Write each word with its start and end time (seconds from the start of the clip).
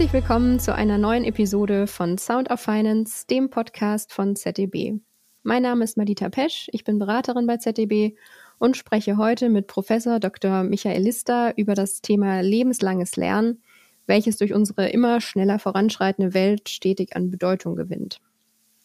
Herzlich 0.00 0.22
willkommen 0.22 0.58
zu 0.58 0.74
einer 0.74 0.96
neuen 0.96 1.24
Episode 1.24 1.86
von 1.86 2.16
Sound 2.16 2.50
of 2.50 2.58
Finance, 2.58 3.26
dem 3.26 3.50
Podcast 3.50 4.14
von 4.14 4.34
ZDB. 4.34 4.94
Mein 5.42 5.62
Name 5.62 5.84
ist 5.84 5.98
Madita 5.98 6.30
Pesch, 6.30 6.70
ich 6.72 6.84
bin 6.84 6.98
Beraterin 6.98 7.46
bei 7.46 7.58
ZDB 7.58 8.16
und 8.58 8.78
spreche 8.78 9.18
heute 9.18 9.50
mit 9.50 9.66
Professor 9.66 10.18
Dr. 10.18 10.62
Michael 10.62 11.02
Lister 11.02 11.52
über 11.58 11.74
das 11.74 12.00
Thema 12.00 12.40
lebenslanges 12.40 13.16
Lernen, 13.16 13.62
welches 14.06 14.38
durch 14.38 14.54
unsere 14.54 14.88
immer 14.88 15.20
schneller 15.20 15.58
voranschreitende 15.58 16.32
Welt 16.32 16.70
stetig 16.70 17.14
an 17.14 17.30
Bedeutung 17.30 17.76
gewinnt. 17.76 18.22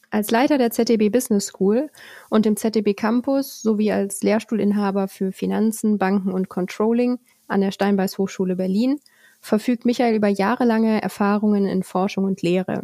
Als 0.10 0.32
Leiter 0.32 0.57
der 0.57 0.71
ZDB 0.71 1.07
Business 1.07 1.46
School 1.46 1.89
und 2.29 2.46
dem 2.46 2.57
ZDB 2.57 2.93
Campus 2.93 3.61
sowie 3.61 3.93
als 3.93 4.21
Lehrstuhlinhaber 4.21 5.07
für 5.07 5.32
Finanzen, 5.32 5.97
Banken 5.97 6.34
und 6.34 6.50
Controlling 6.50 7.20
an 7.47 7.61
der 7.61 7.71
Steinbeis 7.71 8.18
Hochschule 8.18 8.57
Berlin 8.57 9.00
verfügt 9.46 9.86
Michael 9.86 10.16
über 10.16 10.28
jahrelange 10.28 11.02
Erfahrungen 11.02 11.68
in 11.68 11.84
Forschung 11.84 12.26
und 12.26 12.42
Lehre. 12.42 12.84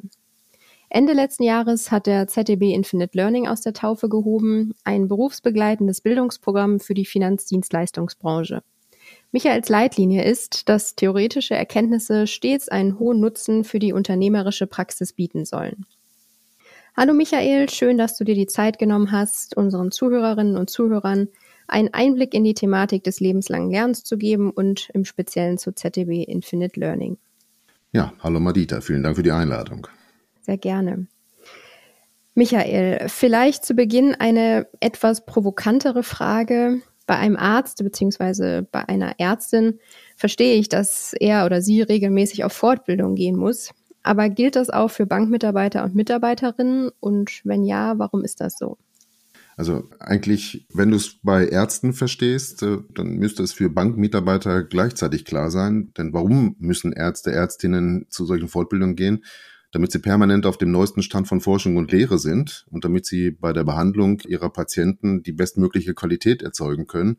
Ende 0.89 1.13
letzten 1.13 1.43
Jahres 1.43 1.89
hat 1.89 2.05
der 2.05 2.27
ZDB 2.27 2.73
Infinite 2.73 3.17
Learning 3.17 3.47
aus 3.47 3.61
der 3.61 3.73
Taufe 3.73 4.09
gehoben, 4.09 4.73
ein 4.83 5.07
berufsbegleitendes 5.07 6.01
Bildungsprogramm 6.01 6.79
für 6.79 6.93
die 6.93 7.05
Finanzdienstleistungsbranche. 7.05 8.61
Michaels 9.31 9.69
Leitlinie 9.69 10.23
ist, 10.23 10.69
dass 10.69 10.95
theoretische 10.95 11.55
Erkenntnisse 11.55 12.27
stets 12.27 12.69
einen 12.69 12.99
hohen 12.99 13.19
Nutzen 13.19 13.63
für 13.63 13.79
die 13.79 13.93
unternehmerische 13.93 14.67
Praxis 14.67 15.13
bieten 15.13 15.45
sollen. 15.45 15.85
Hallo 16.95 17.13
Michael, 17.13 17.69
schön, 17.69 17.97
dass 17.97 18.17
du 18.17 18.23
dir 18.23 18.35
die 18.35 18.47
Zeit 18.47 18.77
genommen 18.77 19.11
hast, 19.11 19.57
unseren 19.57 19.91
Zuhörerinnen 19.91 20.57
und 20.57 20.69
Zuhörern 20.69 21.29
einen 21.71 21.93
Einblick 21.93 22.33
in 22.33 22.43
die 22.43 22.53
Thematik 22.53 23.03
des 23.03 23.19
lebenslangen 23.19 23.71
Lernens 23.71 24.03
zu 24.03 24.17
geben 24.17 24.51
und 24.51 24.89
im 24.93 25.05
Speziellen 25.05 25.57
zu 25.57 25.73
ZDB 25.73 26.23
Infinite 26.23 26.79
Learning. 26.79 27.17
Ja, 27.93 28.13
hallo 28.19 28.39
Madita, 28.39 28.81
vielen 28.81 29.03
Dank 29.03 29.15
für 29.15 29.23
die 29.23 29.31
Einladung. 29.31 29.87
Sehr 30.41 30.57
gerne. 30.57 31.07
Michael, 32.33 33.09
vielleicht 33.09 33.65
zu 33.65 33.73
Beginn 33.73 34.15
eine 34.15 34.67
etwas 34.79 35.25
provokantere 35.25 36.03
Frage. 36.03 36.81
Bei 37.05 37.17
einem 37.17 37.35
Arzt 37.35 37.83
bzw. 37.83 38.61
bei 38.71 38.87
einer 38.87 39.19
Ärztin 39.19 39.79
verstehe 40.15 40.55
ich, 40.55 40.69
dass 40.69 41.13
er 41.13 41.45
oder 41.45 41.61
sie 41.61 41.81
regelmäßig 41.81 42.45
auf 42.45 42.53
Fortbildung 42.53 43.15
gehen 43.15 43.35
muss. 43.35 43.71
Aber 44.03 44.29
gilt 44.29 44.55
das 44.55 44.69
auch 44.69 44.89
für 44.89 45.05
Bankmitarbeiter 45.05 45.83
und 45.83 45.93
Mitarbeiterinnen? 45.93 46.89
Und 46.99 47.41
wenn 47.43 47.63
ja, 47.63 47.99
warum 47.99 48.23
ist 48.23 48.39
das 48.39 48.57
so? 48.57 48.77
Also 49.57 49.89
eigentlich, 49.99 50.65
wenn 50.73 50.91
du 50.91 50.97
es 50.97 51.19
bei 51.21 51.47
Ärzten 51.47 51.93
verstehst, 51.93 52.63
äh, 52.63 52.79
dann 52.93 53.17
müsste 53.17 53.43
es 53.43 53.53
für 53.53 53.69
Bankmitarbeiter 53.69 54.63
gleichzeitig 54.63 55.25
klar 55.25 55.51
sein. 55.51 55.91
Denn 55.97 56.13
warum 56.13 56.55
müssen 56.59 56.93
Ärzte, 56.93 57.31
Ärztinnen 57.31 58.05
zu 58.09 58.25
solchen 58.25 58.47
Fortbildungen 58.47 58.95
gehen? 58.95 59.23
Damit 59.71 59.91
sie 59.91 59.99
permanent 59.99 60.45
auf 60.45 60.57
dem 60.57 60.71
neuesten 60.71 61.01
Stand 61.01 61.27
von 61.27 61.39
Forschung 61.39 61.77
und 61.77 61.91
Lehre 61.91 62.19
sind 62.19 62.65
und 62.71 62.83
damit 62.83 63.05
sie 63.05 63.31
bei 63.31 63.53
der 63.53 63.63
Behandlung 63.63 64.19
ihrer 64.27 64.49
Patienten 64.49 65.23
die 65.23 65.31
bestmögliche 65.31 65.93
Qualität 65.93 66.41
erzeugen 66.41 66.87
können 66.87 67.17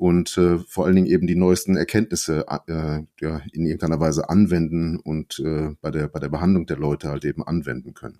und 0.00 0.38
äh, 0.38 0.58
vor 0.58 0.86
allen 0.86 0.96
Dingen 0.96 1.06
eben 1.06 1.26
die 1.26 1.36
neuesten 1.36 1.76
Erkenntnisse 1.76 2.46
äh, 2.66 3.02
ja, 3.20 3.42
in 3.52 3.66
irgendeiner 3.66 4.00
Weise 4.00 4.30
anwenden 4.30 4.98
und 4.98 5.38
äh, 5.40 5.74
bei, 5.82 5.90
der, 5.90 6.08
bei 6.08 6.18
der 6.18 6.30
Behandlung 6.30 6.64
der 6.64 6.78
Leute 6.78 7.08
halt 7.08 7.26
eben 7.26 7.46
anwenden 7.46 7.92
können. 7.92 8.18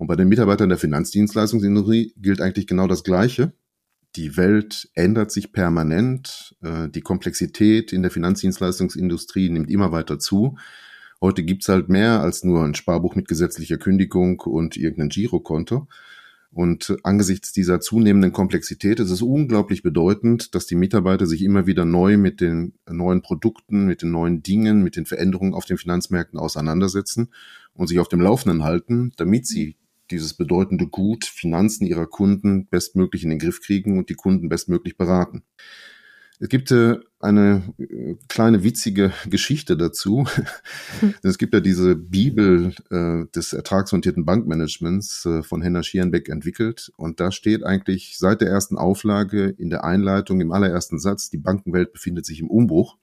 Und 0.00 0.06
bei 0.06 0.16
den 0.16 0.30
Mitarbeitern 0.30 0.70
der 0.70 0.78
Finanzdienstleistungsindustrie 0.78 2.14
gilt 2.16 2.40
eigentlich 2.40 2.66
genau 2.66 2.86
das 2.86 3.04
Gleiche. 3.04 3.52
Die 4.16 4.38
Welt 4.38 4.88
ändert 4.94 5.30
sich 5.30 5.52
permanent, 5.52 6.56
äh, 6.62 6.88
die 6.88 7.02
Komplexität 7.02 7.92
in 7.92 8.00
der 8.00 8.10
Finanzdienstleistungsindustrie 8.10 9.50
nimmt 9.50 9.70
immer 9.70 9.92
weiter 9.92 10.18
zu. 10.18 10.56
Heute 11.20 11.42
gibt's 11.42 11.68
halt 11.68 11.90
mehr 11.90 12.22
als 12.22 12.44
nur 12.44 12.64
ein 12.64 12.74
Sparbuch 12.74 13.14
mit 13.14 13.28
gesetzlicher 13.28 13.76
Kündigung 13.76 14.40
und 14.40 14.78
irgendein 14.78 15.10
Girokonto. 15.10 15.86
Und 16.50 16.96
angesichts 17.02 17.52
dieser 17.52 17.80
zunehmenden 17.80 18.32
Komplexität 18.32 19.00
ist 19.00 19.10
es 19.10 19.20
unglaublich 19.20 19.82
bedeutend, 19.82 20.54
dass 20.54 20.64
die 20.64 20.76
Mitarbeiter 20.76 21.26
sich 21.26 21.42
immer 21.42 21.66
wieder 21.66 21.84
neu 21.84 22.16
mit 22.16 22.40
den 22.40 22.72
neuen 22.88 23.20
Produkten, 23.20 23.84
mit 23.84 24.00
den 24.00 24.12
neuen 24.12 24.42
Dingen, 24.42 24.82
mit 24.82 24.96
den 24.96 25.04
Veränderungen 25.04 25.52
auf 25.52 25.66
den 25.66 25.76
Finanzmärkten 25.76 26.38
auseinandersetzen 26.38 27.28
und 27.74 27.88
sich 27.88 27.98
auf 27.98 28.08
dem 28.08 28.22
Laufenden 28.22 28.64
halten, 28.64 29.12
damit 29.18 29.46
sie 29.46 29.76
dieses 30.10 30.34
bedeutende 30.34 30.86
Gut 30.86 31.24
Finanzen 31.24 31.86
ihrer 31.86 32.06
Kunden 32.06 32.66
bestmöglich 32.66 33.24
in 33.24 33.30
den 33.30 33.38
Griff 33.38 33.60
kriegen 33.60 33.98
und 33.98 34.10
die 34.10 34.14
Kunden 34.14 34.48
bestmöglich 34.48 34.96
beraten. 34.96 35.42
Es 36.42 36.48
gibt 36.48 36.70
äh, 36.70 36.96
eine 37.20 37.62
äh, 37.76 38.14
kleine 38.28 38.64
witzige 38.64 39.12
Geschichte 39.28 39.76
dazu. 39.76 40.26
Hm. 41.00 41.14
es 41.22 41.36
gibt 41.36 41.52
ja 41.52 41.60
diese 41.60 41.96
Bibel 41.96 42.74
äh, 42.90 43.26
des 43.34 43.52
ertragsorientierten 43.52 44.24
Bankmanagements 44.24 45.28
von 45.42 45.60
Henna 45.60 45.82
Schierenbeck 45.82 46.30
entwickelt. 46.30 46.92
Und 46.96 47.20
da 47.20 47.30
steht 47.30 47.62
eigentlich 47.62 48.16
seit 48.16 48.40
der 48.40 48.48
ersten 48.48 48.78
Auflage 48.78 49.50
in 49.50 49.68
der 49.68 49.84
Einleitung, 49.84 50.40
im 50.40 50.50
allerersten 50.50 50.98
Satz, 50.98 51.28
die 51.28 51.36
Bankenwelt 51.36 51.92
befindet 51.92 52.24
sich 52.24 52.40
im 52.40 52.48
Umbruch. 52.48 52.96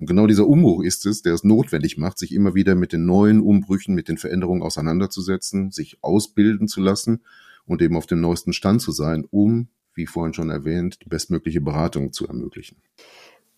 Und 0.00 0.06
genau 0.06 0.26
dieser 0.26 0.46
Umbruch 0.46 0.82
ist 0.82 1.04
es, 1.04 1.20
der 1.20 1.34
es 1.34 1.44
notwendig 1.44 1.98
macht, 1.98 2.18
sich 2.18 2.34
immer 2.34 2.54
wieder 2.54 2.74
mit 2.74 2.94
den 2.94 3.04
neuen 3.04 3.40
Umbrüchen, 3.40 3.94
mit 3.94 4.08
den 4.08 4.16
Veränderungen 4.16 4.62
auseinanderzusetzen, 4.62 5.70
sich 5.70 5.98
ausbilden 6.00 6.68
zu 6.68 6.80
lassen 6.80 7.20
und 7.66 7.82
eben 7.82 7.96
auf 7.96 8.06
dem 8.06 8.22
neuesten 8.22 8.54
Stand 8.54 8.80
zu 8.80 8.92
sein, 8.92 9.26
um 9.30 9.68
wie 9.94 10.06
vorhin 10.06 10.32
schon 10.32 10.48
erwähnt, 10.48 11.00
die 11.04 11.08
bestmögliche 11.10 11.60
Beratung 11.60 12.14
zu 12.14 12.26
ermöglichen. 12.26 12.78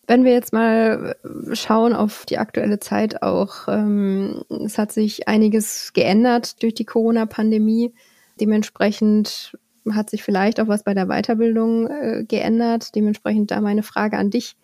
Wenn 0.08 0.24
wir 0.24 0.32
jetzt 0.32 0.52
mal 0.52 1.14
schauen 1.52 1.92
auf 1.92 2.26
die 2.26 2.38
aktuelle 2.38 2.80
Zeit 2.80 3.22
auch, 3.22 3.68
ähm, 3.68 4.42
es 4.64 4.78
hat 4.78 4.90
sich 4.90 5.28
einiges 5.28 5.92
geändert 5.92 6.60
durch 6.64 6.74
die 6.74 6.84
Corona-Pandemie. 6.84 7.94
Dementsprechend 8.40 9.56
hat 9.92 10.10
sich 10.10 10.24
vielleicht 10.24 10.58
auch 10.58 10.66
was 10.66 10.82
bei 10.82 10.94
der 10.94 11.06
Weiterbildung 11.06 11.86
äh, 11.86 12.24
geändert. 12.26 12.96
Dementsprechend 12.96 13.52
da 13.52 13.60
meine 13.60 13.84
Frage 13.84 14.18
an 14.18 14.30
dich. 14.30 14.56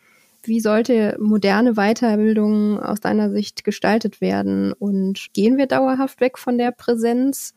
Wie 0.43 0.61
sollte 0.61 1.17
moderne 1.21 1.75
Weiterbildung 1.75 2.79
aus 2.81 3.01
deiner 3.01 3.31
Sicht 3.31 3.65
gestaltet 3.65 4.21
werden? 4.21 4.73
Und 4.73 5.29
gehen 5.33 5.57
wir 5.57 5.67
dauerhaft 5.67 6.21
weg 6.21 6.39
von 6.39 6.59
der 6.59 6.71
Präsenz? 6.71 7.55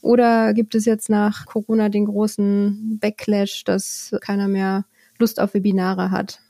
Oder 0.00 0.52
gibt 0.52 0.74
es 0.74 0.84
jetzt 0.84 1.08
nach 1.08 1.46
Corona 1.46 1.88
den 1.88 2.06
großen 2.06 2.98
Backlash, 3.00 3.64
dass 3.64 4.14
keiner 4.20 4.48
mehr 4.48 4.84
Lust 5.18 5.40
auf 5.40 5.54
Webinare 5.54 6.10
hat? 6.10 6.40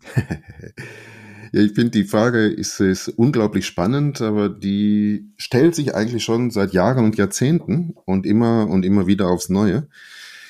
ja, 1.52 1.60
ich 1.60 1.72
finde, 1.72 1.90
die 1.90 2.04
Frage 2.04 2.46
ist, 2.46 2.80
ist 2.80 3.08
unglaublich 3.08 3.66
spannend, 3.66 4.20
aber 4.20 4.48
die 4.48 5.32
stellt 5.36 5.74
sich 5.74 5.94
eigentlich 5.94 6.24
schon 6.24 6.50
seit 6.50 6.72
Jahren 6.72 7.04
und 7.04 7.16
Jahrzehnten 7.16 7.94
und 8.04 8.26
immer 8.26 8.68
und 8.68 8.84
immer 8.84 9.06
wieder 9.06 9.28
aufs 9.28 9.48
Neue. 9.48 9.88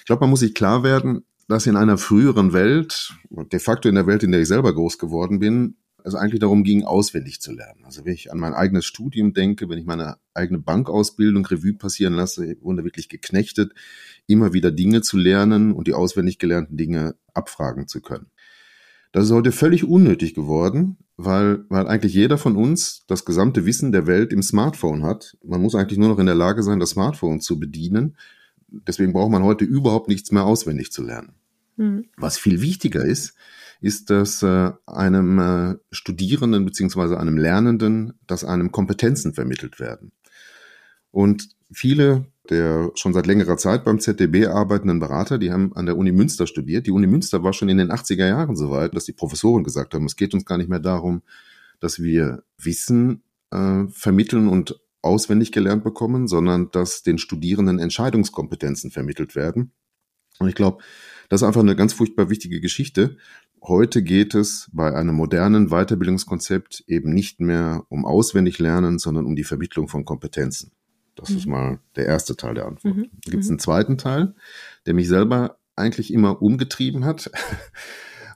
Ich 0.00 0.06
glaube, 0.06 0.22
man 0.22 0.30
muss 0.30 0.40
sich 0.40 0.54
klar 0.54 0.82
werden, 0.82 1.24
dass 1.50 1.66
in 1.66 1.76
einer 1.76 1.98
früheren 1.98 2.52
Welt, 2.52 3.12
de 3.30 3.58
facto 3.58 3.88
in 3.88 3.96
der 3.96 4.06
Welt, 4.06 4.22
in 4.22 4.30
der 4.30 4.40
ich 4.40 4.48
selber 4.48 4.72
groß 4.72 4.98
geworden 4.98 5.40
bin, 5.40 5.76
es 6.04 6.14
eigentlich 6.14 6.40
darum 6.40 6.62
ging, 6.62 6.84
auswendig 6.84 7.40
zu 7.40 7.52
lernen. 7.52 7.84
Also 7.84 8.04
wenn 8.04 8.14
ich 8.14 8.32
an 8.32 8.38
mein 8.38 8.54
eigenes 8.54 8.84
Studium 8.86 9.34
denke, 9.34 9.68
wenn 9.68 9.78
ich 9.78 9.84
meine 9.84 10.16
eigene 10.32 10.60
Bankausbildung 10.60 11.44
Revue 11.44 11.74
passieren 11.74 12.14
lasse, 12.14 12.56
wurde 12.60 12.84
wirklich 12.84 13.08
geknechtet, 13.08 13.72
immer 14.26 14.52
wieder 14.52 14.70
Dinge 14.70 15.02
zu 15.02 15.18
lernen 15.18 15.72
und 15.72 15.88
die 15.88 15.94
auswendig 15.94 16.38
gelernten 16.38 16.76
Dinge 16.76 17.16
abfragen 17.34 17.88
zu 17.88 18.00
können. 18.00 18.30
Das 19.12 19.24
ist 19.24 19.32
heute 19.32 19.50
völlig 19.50 19.84
unnötig 19.84 20.34
geworden, 20.34 20.98
weil, 21.16 21.64
weil 21.68 21.88
eigentlich 21.88 22.14
jeder 22.14 22.38
von 22.38 22.54
uns 22.54 23.04
das 23.08 23.24
gesamte 23.24 23.66
Wissen 23.66 23.90
der 23.90 24.06
Welt 24.06 24.32
im 24.32 24.42
Smartphone 24.42 25.02
hat. 25.02 25.36
Man 25.44 25.60
muss 25.60 25.74
eigentlich 25.74 25.98
nur 25.98 26.10
noch 26.10 26.20
in 26.20 26.26
der 26.26 26.36
Lage 26.36 26.62
sein, 26.62 26.78
das 26.78 26.90
Smartphone 26.90 27.40
zu 27.40 27.58
bedienen. 27.58 28.16
Deswegen 28.68 29.12
braucht 29.12 29.32
man 29.32 29.42
heute 29.42 29.64
überhaupt 29.64 30.06
nichts 30.06 30.30
mehr 30.30 30.44
auswendig 30.44 30.92
zu 30.92 31.02
lernen. 31.02 31.39
Mhm. 31.80 32.06
Was 32.16 32.38
viel 32.38 32.60
wichtiger 32.60 33.04
ist, 33.04 33.34
ist, 33.80 34.10
dass 34.10 34.42
äh, 34.42 34.72
einem 34.86 35.38
äh, 35.38 35.76
Studierenden 35.90 36.64
beziehungsweise 36.64 37.18
einem 37.18 37.38
Lernenden, 37.38 38.18
dass 38.26 38.44
einem 38.44 38.70
Kompetenzen 38.70 39.32
vermittelt 39.32 39.80
werden. 39.80 40.12
Und 41.10 41.48
viele 41.72 42.26
der 42.50 42.90
schon 42.96 43.14
seit 43.14 43.26
längerer 43.26 43.56
Zeit 43.56 43.84
beim 43.84 44.00
ZDB 44.00 44.46
arbeitenden 44.46 44.98
Berater, 44.98 45.38
die 45.38 45.52
haben 45.52 45.72
an 45.74 45.86
der 45.86 45.96
Uni 45.96 46.10
Münster 46.10 46.46
studiert. 46.46 46.86
Die 46.86 46.90
Uni 46.90 47.06
Münster 47.06 47.42
war 47.44 47.52
schon 47.52 47.68
in 47.68 47.78
den 47.78 47.92
80er 47.92 48.26
Jahren 48.26 48.56
so 48.56 48.70
weit, 48.70 48.94
dass 48.94 49.04
die 49.04 49.12
Professoren 49.12 49.62
gesagt 49.62 49.94
haben, 49.94 50.04
es 50.04 50.16
geht 50.16 50.34
uns 50.34 50.44
gar 50.44 50.58
nicht 50.58 50.68
mehr 50.68 50.80
darum, 50.80 51.22
dass 51.78 52.02
wir 52.02 52.42
Wissen 52.58 53.22
äh, 53.52 53.84
vermitteln 53.88 54.48
und 54.48 54.80
auswendig 55.00 55.52
gelernt 55.52 55.84
bekommen, 55.84 56.26
sondern 56.26 56.70
dass 56.72 57.02
den 57.02 57.18
Studierenden 57.18 57.78
Entscheidungskompetenzen 57.78 58.90
vermittelt 58.90 59.36
werden. 59.36 59.72
Und 60.40 60.48
ich 60.48 60.54
glaube, 60.54 60.82
das 61.30 61.42
ist 61.42 61.46
einfach 61.46 61.60
eine 61.62 61.76
ganz 61.76 61.92
furchtbar 61.92 62.28
wichtige 62.28 62.60
Geschichte. 62.60 63.16
Heute 63.62 64.02
geht 64.02 64.34
es 64.34 64.68
bei 64.72 64.92
einem 64.92 65.14
modernen 65.14 65.68
Weiterbildungskonzept 65.68 66.84
eben 66.88 67.14
nicht 67.14 67.40
mehr 67.40 67.84
um 67.88 68.04
auswendig 68.04 68.58
lernen, 68.58 68.98
sondern 68.98 69.26
um 69.26 69.36
die 69.36 69.44
Vermittlung 69.44 69.86
von 69.86 70.04
Kompetenzen. 70.04 70.72
Das 71.14 71.30
mhm. 71.30 71.36
ist 71.36 71.46
mal 71.46 71.78
der 71.94 72.06
erste 72.06 72.36
Teil 72.36 72.54
der 72.54 72.66
Antwort. 72.66 72.96
Mhm. 72.96 73.10
Gibt 73.24 73.44
es 73.44 73.46
mhm. 73.46 73.52
einen 73.52 73.58
zweiten 73.60 73.96
Teil, 73.96 74.34
der 74.86 74.94
mich 74.94 75.06
selber 75.06 75.58
eigentlich 75.76 76.12
immer 76.12 76.42
umgetrieben 76.42 77.04
hat. 77.04 77.30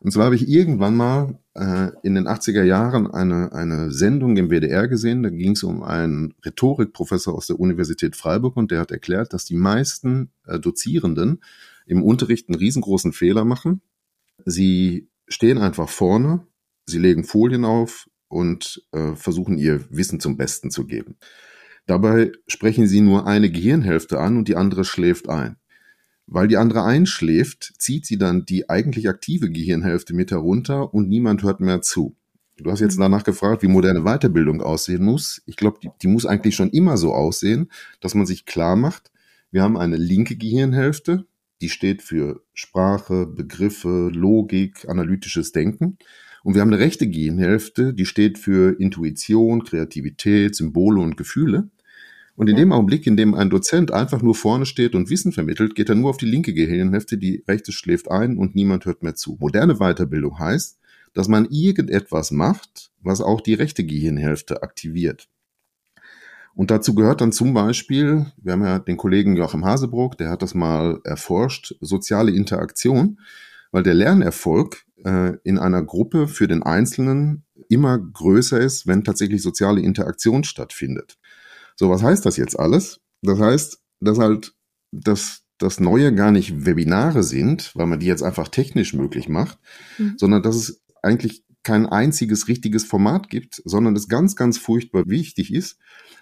Und 0.01 0.13
zwar 0.13 0.27
habe 0.27 0.37
ich 0.37 0.49
irgendwann 0.49 0.97
mal 0.97 1.39
äh, 1.55 1.89
in 2.03 2.15
den 2.15 2.29
80er 2.29 2.63
Jahren 2.63 3.11
eine, 3.11 3.53
eine 3.53 3.91
Sendung 3.91 4.37
im 4.37 4.51
WDR 4.51 4.87
gesehen, 4.87 5.23
da 5.23 5.31
ging 5.31 5.53
es 5.53 5.63
um 5.63 5.83
einen 5.83 6.35
Rhetorikprofessor 6.45 7.35
aus 7.35 7.47
der 7.47 7.59
Universität 7.59 8.15
Freiburg 8.15 8.57
und 8.59 8.71
der 8.71 8.81
hat 8.81 8.91
erklärt, 8.91 9.33
dass 9.33 9.47
die 9.47 9.57
meisten 9.57 10.31
äh, 10.47 10.61
Dozierenden 10.61 11.41
im 11.87 12.03
Unterricht 12.03 12.49
einen 12.49 12.59
riesengroßen 12.59 13.13
Fehler 13.13 13.45
machen. 13.45 13.83
Sie 14.45 15.09
stehen 15.29 15.59
einfach 15.59 15.89
vorne, 15.89 16.47
sie 16.87 16.99
legen 16.99 17.25
Folien 17.25 17.65
auf 17.65 18.09
und 18.29 18.87
äh, 18.93 19.15
versuchen 19.15 19.59
ihr 19.59 19.85
Wissen 19.91 20.21
zum 20.21 20.37
Besten 20.37 20.71
zu 20.71 20.87
geben. 20.87 21.17
Dabei 21.87 22.33
sprechen 22.47 22.87
sie 22.87 23.01
nur 23.01 23.27
eine 23.27 23.51
Gehirnhälfte 23.51 24.19
an 24.19 24.37
und 24.37 24.49
die 24.49 24.57
andere 24.57 24.85
schläft 24.85 25.29
ein. 25.29 25.57
Weil 26.27 26.49
die 26.49 26.57
andere 26.57 26.85
einschläft, 26.85 27.75
zieht 27.79 28.07
sie 28.07 28.17
dann 28.17 28.47
die 28.47 28.71
eigentlich 28.71 29.09
aktive 29.09 29.51
Gehirnhälfte 29.51 30.15
mit 30.15 30.31
herunter 30.31 30.95
und 30.95 31.09
niemand 31.09 31.43
hört 31.43 31.61
mehr 31.61 31.83
zu. 31.83 32.17
Du 32.57 32.71
hast 32.71 32.81
jetzt 32.81 32.97
mhm. 32.97 33.03
danach 33.03 33.25
gefragt, 33.25 33.63
wie 33.63 33.69
moderne 33.69 34.03
Weiterbildung 34.03 34.63
aussehen 34.63 35.05
muss. 35.05 35.43
Ich 35.45 35.57
glaube, 35.57 35.79
die, 35.83 35.91
die 36.03 36.09
muss 36.09 36.25
eigentlich 36.25 36.55
schon 36.55 36.71
immer 36.71 36.97
so 36.97 37.13
aussehen, 37.13 37.71
dass 38.01 38.15
man 38.15 38.27
sich 38.27 38.47
klar 38.47 38.77
macht, 38.77 39.11
wir 39.51 39.63
haben 39.63 39.77
eine 39.77 39.97
linke 39.97 40.37
Gehirnhälfte, 40.37 41.27
die 41.61 41.69
steht 41.69 42.03
für 42.03 42.43
Sprache, 42.53 43.27
Begriffe, 43.27 44.11
Logik, 44.13 44.89
analytisches 44.89 45.53
Denken. 45.53 45.99
Und 46.43 46.55
wir 46.55 46.61
haben 46.61 46.73
eine 46.73 46.83
rechte 46.83 47.09
Gehirnhälfte, 47.09 47.95
die 47.95 48.05
steht 48.05 48.39
für 48.39 48.79
Intuition, 48.79 49.65
Kreativität, 49.65 50.55
Symbole 50.55 51.01
und 51.01 51.17
Gefühle. 51.17 51.71
Und 52.37 52.49
in 52.49 52.57
ja. 52.57 52.63
dem 52.63 52.73
Augenblick, 52.73 53.07
in 53.07 53.17
dem 53.17 53.35
ein 53.35 53.49
Dozent 53.49 53.93
einfach 53.93 54.21
nur 54.21 54.35
vorne 54.35 54.67
steht 54.67 54.95
und 54.95 55.09
Wissen 55.09 55.33
vermittelt, 55.33 55.75
geht 55.75 55.89
er 55.89 55.95
nur 55.95 56.11
auf 56.11 56.17
die 56.17 56.27
linke 56.27 56.53
Gehirnhälfte, 56.53 57.17
die 57.17 57.45
rechte 57.49 57.73
schläft 57.73 58.11
ein 58.11 58.37
und 58.37 58.55
niemand 58.55 58.85
hört 58.85 59.03
mehr 59.03 59.15
zu. 59.15 59.37
Moderne 59.41 59.77
Weiterbildung 59.77 60.39
heißt, 60.39 60.79
dass 61.15 61.29
man 61.29 61.47
irgendetwas 61.49 62.33
macht, 62.33 62.91
was 63.01 63.21
auch 63.21 63.41
die 63.41 63.55
rechte 63.55 63.85
Gehirnhälfte 63.85 64.63
aktiviert. 64.63 65.29
Und 66.55 66.71
dazu 66.71 66.95
gehört 66.95 67.21
dann 67.21 67.33
zum 67.33 67.53
Beispiel, 67.53 68.27
wir 68.37 68.53
haben 68.53 68.65
ja 68.65 68.79
den 68.79 68.97
Kollegen 68.97 69.37
Joachim 69.37 69.65
Hasebrook, 69.65 70.17
der 70.19 70.31
hat 70.31 70.43
das 70.43 70.55
mal 70.55 71.01
erforscht, 71.05 71.75
soziale 71.81 72.31
Interaktion, 72.31 73.19
weil 73.73 73.83
der 73.83 73.95
Lernerfolg 73.95 74.85
äh, 75.05 75.37
in 75.43 75.59
einer 75.59 75.83
Gruppe 75.83 76.29
für 76.29 76.47
den 76.47 76.63
Einzelnen 76.63 77.45
immer 77.69 77.99
größer 77.99 78.61
ist, 78.61 78.87
wenn 78.87 79.03
tatsächlich 79.05 79.43
soziale 79.43 79.81
Interaktion 79.81 80.45
stattfindet. 80.45 81.19
So, 81.77 81.91
was 81.91 82.03
heißt 82.03 82.25
das 82.25 82.37
jetzt 82.37 82.59
alles? 82.59 83.01
Das 83.23 83.41
heißt, 83.41 83.81
dass 84.01 84.19
halt 84.19 84.55
das, 84.93 85.43
das 85.59 85.81
Neue 85.81 86.15
gar 86.15 86.31
nicht 86.31 86.67
Webinare 86.67 87.25
sind, 87.25 87.73
weil 87.75 87.87
man 87.87 87.99
die 87.99 88.07
jetzt 88.07 88.23
einfach 88.23 88.49
technisch 88.49 88.95
möglich 88.95 89.29
macht, 89.29 89.59
mhm. 89.99 90.15
sondern 90.19 90.43
dass 90.43 90.55
es 90.55 90.83
eigentlich 91.03 91.44
kein 91.65 91.87
einziges 91.87 92.47
richtiges 92.47 92.85
Format 92.85 93.29
gibt, 93.31 93.63
sondern 93.65 93.97
es 93.97 94.09
ganz, 94.09 94.37
ganz 94.37 94.59
furchtbar 94.59 95.05
wichtig 95.07 95.53
ist, 95.53 95.79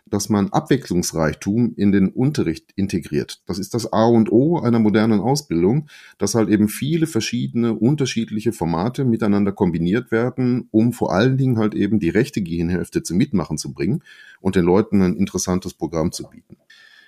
dass 0.07 0.29
man 0.29 0.51
Abwechslungsreichtum 0.51 1.75
in 1.77 1.93
den 1.93 2.09
Unterricht 2.09 2.73
integriert. 2.75 3.43
Das 3.47 3.59
ist 3.59 3.75
das 3.75 3.93
A 3.93 4.05
und 4.07 4.33
O 4.33 4.59
einer 4.59 4.79
modernen 4.79 5.21
Ausbildung, 5.21 5.89
dass 6.19 6.35
halt 6.35 6.49
eben 6.49 6.69
viele 6.69 7.07
verschiedene 7.07 7.75
unterschiedliche 7.75 8.53
Formate 8.53 9.05
miteinander 9.05 9.53
kombiniert 9.53 10.11
werden, 10.11 10.69
um 10.71 10.93
vor 10.93 11.13
allen 11.13 11.37
Dingen 11.37 11.59
halt 11.59 11.75
eben 11.75 12.01
die 12.01 12.11
rechte 12.11 12.43
Gehirnhälfte 12.43 13.03
zum 13.03 13.17
Mitmachen 13.17 13.59
zu 13.59 13.73
bringen 13.73 14.03
und 14.41 14.57
den 14.57 14.65
Leuten 14.65 15.03
ein 15.03 15.17
interessantes 15.17 15.75
Programm 15.75 16.13
zu 16.13 16.25
bieten. 16.29 16.57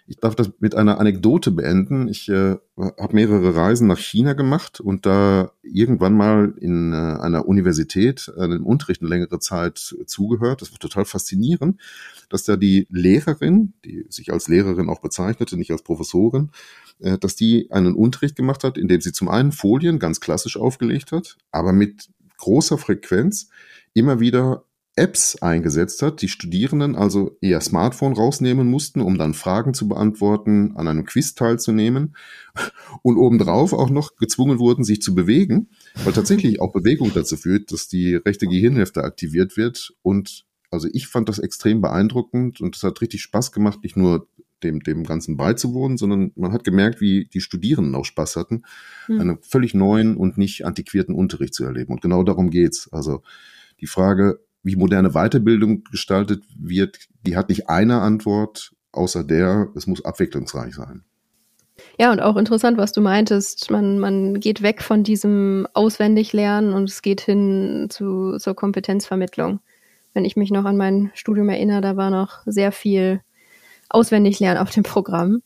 Ich 0.06 0.16
darf 0.16 0.34
das 0.34 0.50
mit 0.58 0.74
einer 0.74 1.00
Anekdote 1.00 1.50
beenden. 1.50 2.08
Ich 2.08 2.28
äh, 2.28 2.56
habe 2.76 3.14
mehrere 3.14 3.54
Reisen 3.54 3.86
nach 3.86 3.98
China 3.98 4.34
gemacht 4.34 4.78
und 4.78 5.06
da 5.06 5.52
irgendwann 5.62 6.14
mal 6.14 6.52
in 6.60 6.92
äh, 6.92 6.96
einer 6.96 7.48
Universität 7.48 8.30
äh, 8.36 8.44
im 8.44 8.66
Unterricht 8.66 9.00
eine 9.00 9.08
längere 9.08 9.38
Zeit 9.38 9.94
zugehört. 10.04 10.60
Das 10.60 10.72
war 10.72 10.78
total 10.78 11.06
faszinierend, 11.06 11.80
dass 12.28 12.44
da 12.44 12.56
die 12.56 12.86
Lehrerin, 12.90 13.72
die 13.86 14.04
sich 14.10 14.30
als 14.30 14.46
Lehrerin 14.48 14.90
auch 14.90 15.00
bezeichnete, 15.00 15.56
nicht 15.56 15.70
als 15.70 15.82
Professorin, 15.82 16.50
äh, 16.98 17.16
dass 17.16 17.34
die 17.34 17.70
einen 17.70 17.94
Unterricht 17.94 18.36
gemacht 18.36 18.62
hat, 18.62 18.76
in 18.76 18.88
dem 18.88 19.00
sie 19.00 19.12
zum 19.12 19.30
einen 19.30 19.52
Folien 19.52 19.98
ganz 19.98 20.20
klassisch 20.20 20.58
aufgelegt 20.58 21.12
hat, 21.12 21.38
aber 21.50 21.72
mit 21.72 22.10
großer 22.36 22.76
Frequenz 22.76 23.48
immer 23.94 24.20
wieder 24.20 24.64
Apps 24.96 25.42
eingesetzt 25.42 26.02
hat, 26.02 26.22
die 26.22 26.28
Studierenden 26.28 26.94
also 26.94 27.36
eher 27.40 27.60
Smartphone 27.60 28.12
rausnehmen 28.12 28.68
mussten, 28.68 29.00
um 29.00 29.18
dann 29.18 29.34
Fragen 29.34 29.74
zu 29.74 29.88
beantworten, 29.88 30.72
an 30.76 30.86
einem 30.86 31.04
Quiz 31.04 31.34
teilzunehmen 31.34 32.14
und 33.02 33.16
obendrauf 33.16 33.72
auch 33.72 33.90
noch 33.90 34.16
gezwungen 34.16 34.58
wurden, 34.58 34.84
sich 34.84 35.02
zu 35.02 35.14
bewegen, 35.14 35.68
weil 36.04 36.12
tatsächlich 36.12 36.60
auch 36.60 36.72
Bewegung 36.72 37.10
dazu 37.12 37.36
führt, 37.36 37.72
dass 37.72 37.88
die 37.88 38.14
rechte 38.14 38.46
Gehirnhälfte 38.46 39.02
aktiviert 39.02 39.56
wird 39.56 39.92
und 40.02 40.46
also 40.70 40.88
ich 40.92 41.06
fand 41.06 41.28
das 41.28 41.38
extrem 41.38 41.80
beeindruckend 41.80 42.60
und 42.60 42.76
es 42.76 42.82
hat 42.82 43.00
richtig 43.00 43.22
Spaß 43.22 43.52
gemacht, 43.52 43.80
nicht 43.82 43.96
nur 43.96 44.28
dem, 44.64 44.80
dem 44.80 45.04
Ganzen 45.04 45.36
beizuwohnen, 45.36 45.96
sondern 45.96 46.32
man 46.36 46.52
hat 46.52 46.64
gemerkt, 46.64 47.00
wie 47.00 47.26
die 47.26 47.40
Studierenden 47.40 47.94
auch 47.94 48.04
Spaß 48.04 48.36
hatten, 48.36 48.62
hm. 49.06 49.20
einen 49.20 49.38
völlig 49.42 49.74
neuen 49.74 50.16
und 50.16 50.38
nicht 50.38 50.64
antiquierten 50.64 51.14
Unterricht 51.14 51.54
zu 51.54 51.64
erleben. 51.64 51.92
Und 51.92 52.00
genau 52.00 52.22
darum 52.22 52.50
geht's. 52.50 52.92
Also 52.92 53.22
die 53.80 53.86
Frage, 53.86 54.40
wie 54.64 54.76
moderne 54.76 55.10
Weiterbildung 55.10 55.84
gestaltet 55.84 56.42
wird, 56.58 56.98
die 57.22 57.36
hat 57.36 57.50
nicht 57.50 57.68
eine 57.68 58.00
Antwort, 58.00 58.72
außer 58.92 59.22
der, 59.22 59.68
es 59.76 59.86
muss 59.86 60.04
abwechslungsreich 60.04 60.74
sein. 60.74 61.04
Ja, 61.98 62.10
und 62.10 62.20
auch 62.20 62.36
interessant, 62.36 62.78
was 62.78 62.92
du 62.92 63.00
meintest. 63.00 63.70
Man, 63.70 63.98
man 63.98 64.40
geht 64.40 64.62
weg 64.62 64.82
von 64.82 65.04
diesem 65.04 65.68
Auswendiglernen 65.74 66.72
und 66.72 66.88
es 66.88 67.02
geht 67.02 67.20
hin 67.20 67.88
zu, 67.90 68.38
zur 68.38 68.54
Kompetenzvermittlung. 68.54 69.60
Wenn 70.12 70.24
ich 70.24 70.36
mich 70.36 70.50
noch 70.50 70.64
an 70.64 70.76
mein 70.76 71.10
Studium 71.14 71.48
erinnere, 71.48 71.80
da 71.80 71.96
war 71.96 72.10
noch 72.10 72.42
sehr 72.46 72.72
viel 72.72 73.20
Auswendiglernen 73.88 74.62
auf 74.62 74.70
dem 74.70 74.82
Programm. 74.82 75.42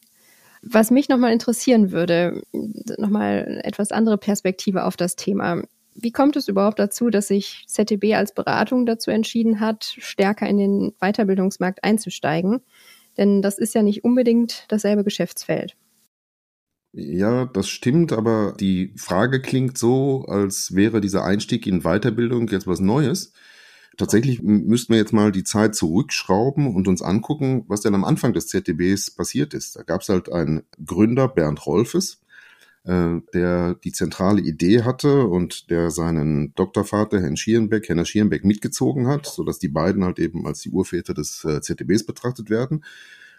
Was 0.63 0.91
mich 0.91 1.09
nochmal 1.09 1.33
interessieren 1.33 1.93
würde, 1.93 2.43
nochmal 2.99 3.61
etwas 3.65 3.93
andere 3.93 4.19
Perspektive 4.19 4.85
auf 4.85 4.97
das 4.97 5.17
Thema. 5.17 5.63
Wie 6.01 6.13
kommt 6.13 6.37
es 6.37 6.47
überhaupt 6.47 6.79
dazu, 6.79 7.11
dass 7.11 7.27
sich 7.27 7.65
ZTB 7.67 8.15
als 8.15 8.33
Beratung 8.33 8.87
dazu 8.87 9.11
entschieden 9.11 9.59
hat, 9.59 9.97
stärker 9.99 10.49
in 10.49 10.57
den 10.57 10.93
Weiterbildungsmarkt 11.01 11.83
einzusteigen? 11.83 12.61
Denn 13.17 13.43
das 13.43 13.59
ist 13.59 13.75
ja 13.75 13.83
nicht 13.83 14.05
unbedingt 14.05 14.65
dasselbe 14.69 15.03
Geschäftsfeld. 15.03 15.77
Ja, 16.93 17.47
das 17.47 17.69
stimmt, 17.69 18.13
aber 18.13 18.55
die 18.61 18.95
Frage 18.97 19.43
klingt 19.43 19.77
so, 19.77 20.25
als 20.29 20.75
wäre 20.77 21.01
dieser 21.01 21.25
Einstieg 21.25 21.67
in 21.67 21.83
Weiterbildung 21.83 22.47
jetzt 22.47 22.69
was 22.69 22.79
Neues. 22.79 23.33
Tatsächlich 23.97 24.41
müssten 24.41 24.93
wir 24.93 25.01
jetzt 25.01 25.13
mal 25.13 25.33
die 25.33 25.43
Zeit 25.43 25.75
zurückschrauben 25.75 26.73
und 26.73 26.87
uns 26.87 27.03
angucken, 27.03 27.65
was 27.67 27.81
denn 27.81 27.97
am 27.97 28.05
Anfang 28.05 28.33
des 28.33 28.47
ZTBs 28.47 29.17
passiert 29.17 29.53
ist. 29.53 29.75
Da 29.75 29.83
gab 29.83 30.03
es 30.03 30.09
halt 30.09 30.31
einen 30.31 30.63
Gründer, 30.85 31.27
Bernd 31.27 31.67
Rolfes, 31.67 32.21
der 32.85 33.75
die 33.75 33.93
zentrale 33.93 34.41
Idee 34.41 34.83
hatte 34.83 35.27
und 35.27 35.69
der 35.71 35.91
seinen 35.91 36.55
Doktorvater, 36.55 37.21
Herrn 37.21 37.37
Schierenbeck, 37.37 37.89
Herrn 37.89 38.07
Schierenbeck 38.07 38.45
mitgezogen 38.45 39.09
hat, 39.09 39.27
sodass 39.27 39.59
die 39.59 39.69
beiden 39.69 40.05
halt 40.05 40.19
eben 40.19 40.47
als 40.47 40.61
die 40.61 40.71
Urväter 40.71 41.13
des 41.13 41.45
äh, 41.45 41.61
ZDBs 41.61 42.07
betrachtet 42.07 42.51
werden. 42.51 42.85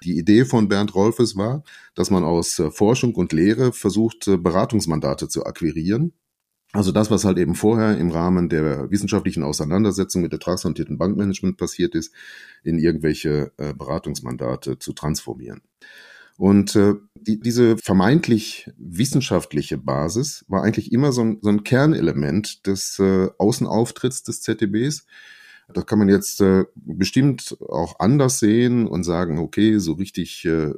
Die 0.04 0.18
Idee 0.18 0.46
von 0.46 0.68
Bernd 0.68 0.94
Rolfes 0.94 1.36
war, 1.36 1.64
dass 1.96 2.12
man 2.12 2.24
aus 2.24 2.60
äh, 2.60 2.70
Forschung 2.70 3.16
und 3.16 3.34
Lehre 3.34 3.74
versucht, 3.74 4.26
Beratungsmandate 4.26 5.28
zu 5.28 5.46
akquirieren. 5.46 6.14
Also 6.72 6.92
das, 6.92 7.10
was 7.10 7.26
halt 7.26 7.40
eben 7.40 7.56
vorher 7.56 7.98
im 7.98 8.12
Rahmen 8.12 8.48
der 8.48 8.92
wissenschaftlichen 8.92 9.42
Auseinandersetzung 9.42 10.22
mit 10.22 10.32
ertragsorientierten 10.32 11.00
Bankmanagement 11.00 11.58
passiert 11.58 11.96
ist, 11.96 12.14
in 12.64 12.78
irgendwelche 12.78 13.52
Beratungsmandate 13.58 14.78
zu 14.78 14.94
transformieren. 14.94 15.62
Und 16.40 16.74
äh, 16.78 16.94
die, 17.16 17.38
diese 17.42 17.78
vermeintlich 17.78 18.72
wissenschaftliche 18.78 19.78
Basis 19.78 20.46
war 20.48 20.64
eigentlich 20.64 20.94
immer 20.94 21.12
so 21.12 21.22
ein, 21.22 21.40
so 21.42 21.50
ein 21.50 21.66
Kernelement 21.66 22.66
des 22.66 22.98
äh, 22.98 23.28
Außenauftritts 23.38 24.24
des 24.24 24.42
ZDBs. 24.42 25.06
Da 25.74 25.84
kann 25.84 26.00
man 26.00 26.10
jetzt 26.10 26.42
äh, 26.42 26.66
bestimmt 26.76 27.56
auch 27.68 28.00
anders 28.00 28.40
sehen 28.40 28.88
und 28.88 29.04
sagen, 29.04 29.38
okay, 29.38 29.78
so 29.78 29.94
richtig 29.94 30.44
äh, 30.46 30.74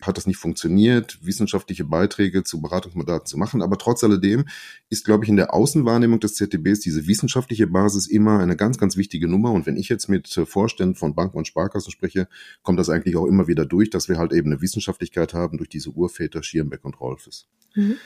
hat 0.00 0.16
das 0.16 0.26
nicht 0.26 0.38
funktioniert, 0.38 1.18
wissenschaftliche 1.22 1.84
Beiträge 1.84 2.42
zu 2.42 2.62
Beratungsmandaten 2.62 3.26
zu 3.26 3.36
machen. 3.36 3.60
Aber 3.60 3.76
trotz 3.76 4.02
alledem 4.02 4.46
ist, 4.88 5.04
glaube 5.04 5.24
ich, 5.24 5.30
in 5.30 5.36
der 5.36 5.52
Außenwahrnehmung 5.52 6.20
des 6.20 6.34
ZDBs 6.36 6.80
diese 6.80 7.06
wissenschaftliche 7.06 7.66
Basis 7.66 8.06
immer 8.06 8.38
eine 8.38 8.56
ganz, 8.56 8.78
ganz 8.78 8.96
wichtige 8.96 9.28
Nummer. 9.28 9.52
Und 9.52 9.66
wenn 9.66 9.76
ich 9.76 9.88
jetzt 9.88 10.08
mit 10.08 10.34
äh, 10.36 10.46
Vorständen 10.46 10.94
von 10.94 11.14
Banken 11.14 11.36
und 11.36 11.46
Sparkassen 11.46 11.90
spreche, 11.90 12.26
kommt 12.62 12.78
das 12.78 12.88
eigentlich 12.88 13.16
auch 13.16 13.26
immer 13.26 13.46
wieder 13.46 13.66
durch, 13.66 13.90
dass 13.90 14.08
wir 14.08 14.16
halt 14.16 14.32
eben 14.32 14.50
eine 14.50 14.62
Wissenschaftlichkeit 14.62 15.34
haben 15.34 15.58
durch 15.58 15.68
diese 15.68 15.90
Urväter 15.90 16.42
Schiermbeck 16.42 16.84
und 16.84 16.98
Rolfes. 16.98 17.46
Mhm. 17.74 17.96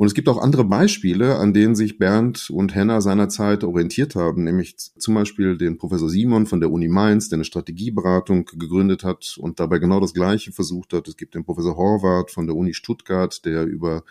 Und 0.00 0.06
es 0.06 0.14
gibt 0.14 0.30
auch 0.30 0.38
andere 0.38 0.64
Beispiele, 0.64 1.36
an 1.36 1.52
denen 1.52 1.74
sich 1.74 1.98
Bernd 1.98 2.48
und 2.48 2.74
Henna 2.74 3.02
seinerzeit 3.02 3.64
orientiert 3.64 4.14
haben, 4.14 4.44
nämlich 4.44 4.78
zum 4.78 5.12
Beispiel 5.12 5.58
den 5.58 5.76
Professor 5.76 6.08
Simon 6.08 6.46
von 6.46 6.58
der 6.58 6.72
Uni 6.72 6.88
Mainz, 6.88 7.28
der 7.28 7.36
eine 7.36 7.44
Strategieberatung 7.44 8.46
gegründet 8.46 9.04
hat 9.04 9.36
und 9.38 9.60
dabei 9.60 9.78
genau 9.78 10.00
das 10.00 10.14
Gleiche 10.14 10.52
versucht 10.52 10.94
hat. 10.94 11.06
Es 11.06 11.18
gibt 11.18 11.34
den 11.34 11.44
Professor 11.44 11.76
Horvath 11.76 12.30
von 12.30 12.46
der 12.46 12.56
Uni 12.56 12.72
Stuttgart, 12.72 13.44
der 13.44 13.66
über 13.66 14.02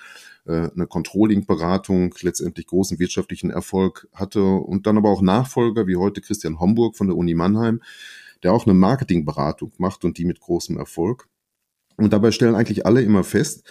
äh, 0.46 0.70
eine 0.76 0.86
Controlling-Beratung 0.86 2.14
letztendlich 2.22 2.68
großen 2.68 3.00
wirtschaftlichen 3.00 3.50
Erfolg 3.50 4.08
hatte 4.14 4.44
und 4.44 4.86
dann 4.86 4.96
aber 4.96 5.10
auch 5.10 5.24
Nachfolger 5.24 5.88
wie 5.88 5.96
heute 5.96 6.22
Christian 6.22 6.60
Homburg 6.60 6.98
von 6.98 7.08
der 7.08 7.18
Uni 7.18 7.34
Mannheim, 7.34 7.82
der 8.44 8.54
auch 8.54 8.68
eine 8.68 8.76
Marketingberatung 8.76 9.72
macht 9.80 10.06
und 10.06 10.20
die 10.20 10.26
mit 10.26 10.40
großem 10.40 10.78
Erfolg. 10.78 11.28
Und 11.98 12.14
dabei 12.14 12.32
stellen 12.32 12.56
eigentlich 12.56 12.86
alle 12.86 13.02
immer 13.02 13.24
fest, 13.24 13.68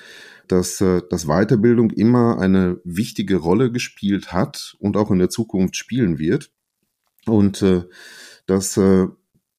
dass, 0.48 0.80
äh, 0.80 1.02
dass 1.10 1.26
Weiterbildung 1.26 1.90
immer 1.90 2.38
eine 2.38 2.80
wichtige 2.84 3.36
Rolle 3.36 3.70
gespielt 3.70 4.32
hat 4.32 4.76
und 4.78 4.96
auch 4.96 5.10
in 5.10 5.18
der 5.18 5.30
Zukunft 5.30 5.76
spielen 5.76 6.18
wird. 6.18 6.50
Und 7.26 7.62
äh, 7.62 7.84
dass 8.46 8.76
äh, 8.76 9.06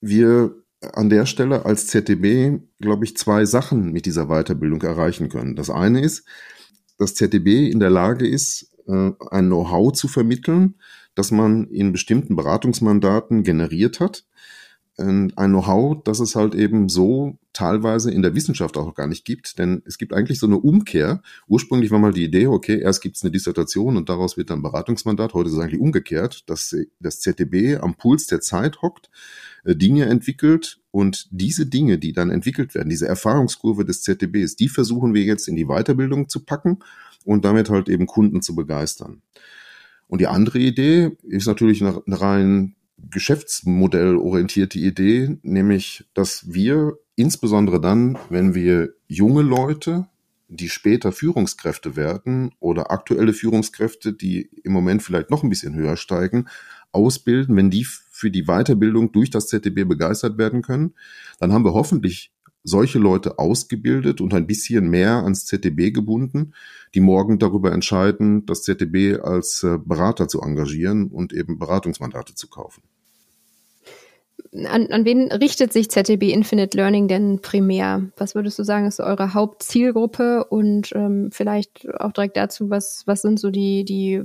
wir 0.02 0.56
an 0.94 1.10
der 1.10 1.26
Stelle 1.26 1.66
als 1.66 1.88
ZDB, 1.88 2.60
glaube 2.80 3.06
ich, 3.06 3.18
zwei 3.18 3.46
Sachen 3.46 3.92
mit 3.92 4.06
dieser 4.06 4.28
Weiterbildung 4.28 4.82
erreichen 4.82 5.30
können. 5.30 5.56
Das 5.56 5.70
eine 5.70 6.02
ist, 6.02 6.26
dass 6.98 7.16
ZDB 7.16 7.70
in 7.70 7.80
der 7.80 7.90
Lage 7.90 8.28
ist, 8.28 8.74
ein 8.88 9.46
Know-how 9.46 9.92
zu 9.92 10.08
vermitteln, 10.08 10.76
das 11.16 11.32
man 11.32 11.68
in 11.68 11.92
bestimmten 11.92 12.36
Beratungsmandaten 12.36 13.44
generiert 13.44 14.00
hat 14.00 14.26
ein 15.00 15.52
Know-how, 15.52 16.04
das 16.04 16.20
es 16.20 16.36
halt 16.36 16.56
eben 16.56 16.90
so 16.90 17.38
teilweise 17.54 18.12
in 18.12 18.22
der 18.22 18.36
Wissenschaft 18.36 18.78
auch 18.78 18.94
gar 18.94 19.08
nicht 19.08 19.26
gibt. 19.26 19.58
Denn 19.58 19.82
es 19.86 19.98
gibt 19.98 20.14
eigentlich 20.14 20.40
so 20.40 20.46
eine 20.46 20.58
Umkehr. 20.58 21.22
Ursprünglich 21.48 21.92
war 21.92 22.00
mal 22.00 22.14
die 22.14 22.24
Idee, 22.24 22.48
okay, 22.48 22.80
erst 22.80 23.02
gibt 23.02 23.18
es 23.18 23.24
eine 23.24 23.32
Dissertation 23.32 23.98
und 23.98 24.10
daraus 24.10 24.38
wird 24.38 24.50
dann 24.50 24.62
Beratungsmandat. 24.62 25.34
Heute 25.34 25.50
ist 25.50 25.56
es 25.56 25.60
eigentlich 25.60 25.82
umgekehrt, 25.82 26.50
dass 26.50 26.76
das 27.00 27.20
ZDB 27.22 27.78
am 27.78 27.96
Puls 27.96 28.28
der 28.28 28.42
Zeit 28.42 28.82
hockt, 28.82 29.10
äh, 29.64 29.76
Dinge 29.76 30.06
entwickelt 30.06 30.80
und 30.92 31.28
diese 31.32 31.66
Dinge, 31.66 31.98
die 31.98 32.14
dann 32.14 32.30
entwickelt 32.30 32.76
werden, 32.76 32.90
diese 32.90 33.08
Erfahrungskurve 33.08 33.86
des 33.86 34.02
ZDBs, 34.04 34.56
die 34.56 34.70
versuchen 34.70 35.14
wir 35.14 35.24
jetzt 35.24 35.48
in 35.48 35.56
die 35.56 35.66
Weiterbildung 35.66 36.30
zu 36.30 36.46
packen 36.46 36.80
und 37.26 37.46
damit 37.46 37.70
halt 37.70 37.90
eben 37.90 38.06
Kunden 38.06 38.42
zu 38.42 38.56
begeistern. 38.56 39.22
Und 40.08 40.22
die 40.22 40.28
andere 40.28 40.60
Idee 40.60 41.12
ist 41.24 41.46
natürlich 41.46 41.84
eine 41.84 42.02
rein 42.08 42.76
geschäftsmodellorientierte 43.10 44.80
Idee, 44.80 45.38
nämlich, 45.42 46.06
dass 46.14 46.54
wir 46.54 46.98
insbesondere 47.16 47.82
dann, 47.82 48.18
wenn 48.30 48.56
wir 48.56 48.94
junge 49.08 49.42
Leute, 49.42 50.08
die 50.48 50.70
später 50.70 51.12
Führungskräfte 51.12 51.96
werden 51.96 52.52
oder 52.60 52.92
aktuelle 52.92 53.34
Führungskräfte, 53.34 54.14
die 54.14 54.50
im 54.64 54.74
Moment 54.74 55.04
vielleicht 55.04 55.30
noch 55.30 55.44
ein 55.44 55.50
bisschen 55.50 55.76
höher 55.76 55.96
steigen, 55.96 56.48
ausbilden, 56.92 57.56
wenn 57.56 57.70
die 57.70 57.86
für 57.86 58.32
die 58.32 58.46
Weiterbildung 58.46 59.12
durch 59.12 59.30
das 59.30 59.48
ZDB 59.48 59.84
begeistert 59.84 60.38
werden 60.38 60.62
können, 60.62 60.96
dann 61.40 61.54
haben 61.54 61.64
wir 61.64 61.74
hoffentlich 61.74 62.32
solche 62.64 63.00
Leute 63.00 63.40
ausgebildet 63.40 64.22
und 64.22 64.34
ein 64.34 64.48
bisschen 64.48 64.90
mehr 64.90 65.24
ans 65.24 65.46
ZDB 65.46 65.92
gebunden, 65.92 66.54
die 66.94 67.00
morgen 67.00 67.40
darüber 67.40 67.72
entscheiden, 67.72 68.46
das 68.46 68.64
ZDB 68.64 69.20
als 69.20 69.64
äh, 69.64 69.78
Berater 69.84 70.28
zu 70.28 70.42
engagieren 70.42 71.08
und 71.08 71.34
eben 71.34 71.58
Beratungsmandate 71.58 72.36
zu 72.36 72.48
kaufen. 72.50 72.84
An, 74.52 74.88
an 74.88 75.06
wen 75.06 75.32
richtet 75.32 75.72
sich 75.72 75.92
ZDB 75.92 76.32
Infinite 76.32 76.76
Learning 76.76 77.08
denn 77.08 77.40
primär? 77.42 78.10
Was 78.18 78.34
würdest 78.34 78.58
du 78.58 78.64
sagen, 78.64 78.88
ist 78.88 79.00
eure 79.00 79.34
Hauptzielgruppe 79.36 80.46
und 80.46 80.92
ähm, 80.96 81.30
vielleicht 81.32 81.88
auch 82.00 82.12
direkt 82.12 82.36
dazu, 82.36 82.70
was, 82.70 83.04
was 83.06 83.22
sind 83.22 83.40
so 83.40 83.52
die, 83.52 83.86
die 83.86 84.24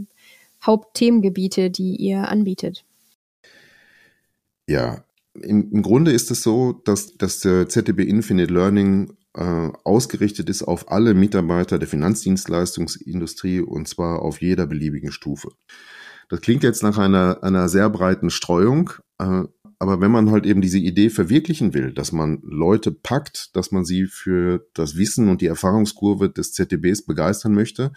Hauptthemengebiete, 0.65 1.71
die 1.71 1.97
ihr 1.97 2.29
anbietet? 2.29 2.85
Ja, 4.67 5.04
im, 5.35 5.71
im 5.73 5.83
Grunde 5.83 6.13
ist 6.13 6.31
es 6.31 6.43
so, 6.43 6.81
dass, 6.85 7.17
dass 7.17 7.41
der 7.41 7.69
ZDB 7.69 8.05
Infinite 8.05 8.53
Learning 8.53 9.13
äh, 9.35 9.71
ausgerichtet 9.85 10.49
ist 10.49 10.63
auf 10.63 10.91
alle 10.91 11.15
Mitarbeiter 11.15 11.79
der 11.79 11.89
Finanzdienstleistungsindustrie 11.89 13.61
und 13.61 13.89
zwar 13.89 14.23
auf 14.23 14.41
jeder 14.41 14.67
beliebigen 14.67 15.13
Stufe. 15.13 15.51
Das 16.29 16.41
klingt 16.41 16.63
jetzt 16.63 16.83
nach 16.83 16.99
einer, 16.99 17.43
einer 17.43 17.69
sehr 17.69 17.91
breiten 17.91 18.31
Streuung, 18.31 18.91
äh, 19.19 19.43
aber 19.81 20.01
wenn 20.01 20.13
man 20.13 20.31
halt 20.31 20.47
eben 20.47 20.63
diese 20.63 20.79
Idee 20.79 21.11
verwirklichen 21.11 21.75
will, 21.75 21.93
dass 21.93 22.13
man 22.13 22.39
Leute 22.43 22.93
packt, 22.93 23.55
dass 23.57 23.73
man 23.73 23.85
sie 23.85 24.07
für 24.07 24.67
das 24.73 24.97
Wissen 24.97 25.29
und 25.29 25.41
die 25.41 25.47
Erfahrungskurve 25.47 26.31
des 26.31 26.53
ZDBs 26.53 27.05
begeistern 27.05 27.53
möchte, 27.53 27.93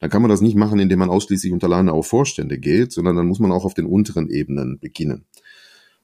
dann 0.00 0.10
kann 0.10 0.22
man 0.22 0.30
das 0.30 0.40
nicht 0.40 0.56
machen, 0.56 0.80
indem 0.80 0.98
man 0.98 1.10
ausschließlich 1.10 1.52
unter 1.52 1.66
alleine 1.66 1.92
auf 1.92 2.08
Vorstände 2.08 2.58
geht, 2.58 2.92
sondern 2.92 3.16
dann 3.16 3.26
muss 3.26 3.38
man 3.38 3.52
auch 3.52 3.64
auf 3.64 3.74
den 3.74 3.86
unteren 3.86 4.30
Ebenen 4.30 4.78
beginnen. 4.80 5.26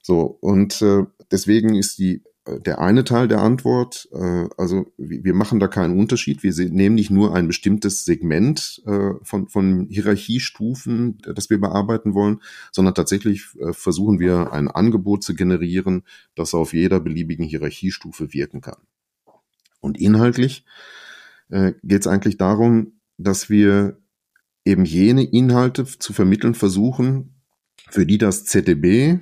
So, 0.06 0.38
und 0.40 0.82
äh, 0.82 1.02
deswegen 1.32 1.75
ist 1.75 1.98
die 1.98 2.22
äh, 2.44 2.60
der 2.60 2.78
eine 2.78 3.02
Teil 3.02 3.26
der 3.26 3.40
Antwort, 3.40 4.08
äh, 4.12 4.46
also 4.56 4.86
wir 4.96 5.34
machen 5.34 5.58
da 5.58 5.66
keinen 5.66 5.98
Unterschied. 5.98 6.44
Wir 6.44 6.52
nehmen 6.70 6.94
nicht 6.94 7.10
nur 7.10 7.34
ein 7.34 7.48
bestimmtes 7.48 8.04
Segment 8.04 8.84
äh, 8.86 9.14
von, 9.22 9.48
von 9.48 9.88
Hierarchiestufen, 9.90 11.18
das 11.34 11.50
wir 11.50 11.60
bearbeiten 11.60 12.14
wollen, 12.14 12.40
sondern 12.70 12.94
tatsächlich 12.94 13.46
äh, 13.58 13.72
versuchen 13.72 14.20
wir 14.20 14.52
ein 14.52 14.68
Angebot 14.68 15.25
zu 15.25 15.34
generieren, 15.34 16.04
das 16.36 16.54
auf 16.54 16.72
jeder 16.72 17.00
beliebigen 17.00 17.44
Hierarchiestufe 17.44 18.32
wirken 18.32 18.60
kann. 18.60 18.78
Und 19.80 19.98
inhaltlich 19.98 20.64
äh, 21.48 21.72
geht 21.82 22.02
es 22.02 22.06
eigentlich 22.06 22.36
darum, 22.36 22.92
dass 23.18 23.50
wir 23.50 23.98
eben 24.64 24.84
jene 24.84 25.25
Inhalte 25.25 25.84
zu 25.84 26.12
vermitteln 26.12 26.54
versuchen, 26.54 27.34
für 27.90 28.06
die 28.06 28.18
das 28.18 28.44
ZDB 28.44 29.18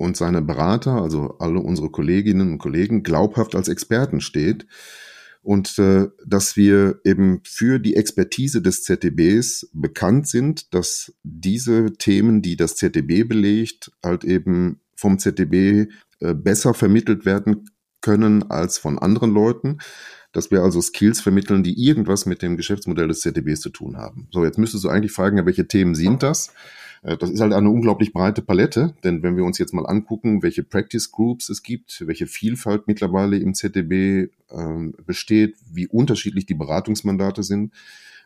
und 0.00 0.16
seine 0.16 0.40
Berater, 0.40 1.02
also 1.02 1.36
alle 1.40 1.60
unsere 1.60 1.90
Kolleginnen 1.90 2.52
und 2.52 2.58
Kollegen, 2.58 3.02
glaubhaft 3.02 3.54
als 3.54 3.68
Experten 3.68 4.22
steht 4.22 4.66
und 5.42 5.78
äh, 5.78 6.08
dass 6.26 6.56
wir 6.56 7.00
eben 7.04 7.42
für 7.44 7.78
die 7.78 7.96
Expertise 7.96 8.62
des 8.62 8.82
ZDBs 8.82 9.68
bekannt 9.74 10.26
sind, 10.26 10.72
dass 10.72 11.12
diese 11.22 11.92
Themen, 11.92 12.40
die 12.40 12.56
das 12.56 12.76
ZDB 12.76 13.24
belegt, 13.24 13.92
halt 14.02 14.24
eben 14.24 14.80
vom 14.96 15.18
ZDB 15.18 15.88
äh, 16.20 16.34
besser 16.34 16.72
vermittelt 16.72 17.26
werden 17.26 17.68
können 18.00 18.50
als 18.50 18.78
von 18.78 18.98
anderen 18.98 19.32
Leuten, 19.32 19.78
dass 20.32 20.50
wir 20.50 20.62
also 20.62 20.80
Skills 20.80 21.20
vermitteln, 21.20 21.62
die 21.62 21.78
irgendwas 21.78 22.24
mit 22.24 22.40
dem 22.40 22.56
Geschäftsmodell 22.56 23.08
des 23.08 23.20
ZDBs 23.20 23.60
zu 23.60 23.68
tun 23.68 23.98
haben. 23.98 24.28
So, 24.30 24.46
jetzt 24.46 24.56
müsstest 24.56 24.84
du 24.84 24.88
eigentlich 24.88 25.12
fragen, 25.12 25.44
welche 25.44 25.68
Themen 25.68 25.94
sind 25.94 26.22
das? 26.22 26.54
Äh, 27.02 27.16
das 27.16 27.30
ist 27.30 27.40
halt 27.40 27.52
eine 27.52 27.70
unglaublich 27.70 28.12
breite 28.12 28.42
Palette, 28.42 28.94
denn 29.04 29.22
wenn 29.22 29.36
wir 29.36 29.44
uns 29.44 29.58
jetzt 29.58 29.74
mal 29.74 29.86
angucken, 29.86 30.42
welche 30.42 30.62
Practice 30.62 31.10
Groups 31.10 31.48
es 31.48 31.62
gibt, 31.62 32.06
welche 32.06 32.26
Vielfalt 32.26 32.86
mittlerweile 32.86 33.38
im 33.38 33.54
ZDB 33.54 34.28
äh, 34.50 34.92
besteht, 35.04 35.56
wie 35.72 35.86
unterschiedlich 35.86 36.46
die 36.46 36.54
Beratungsmandate 36.54 37.42
sind, 37.42 37.72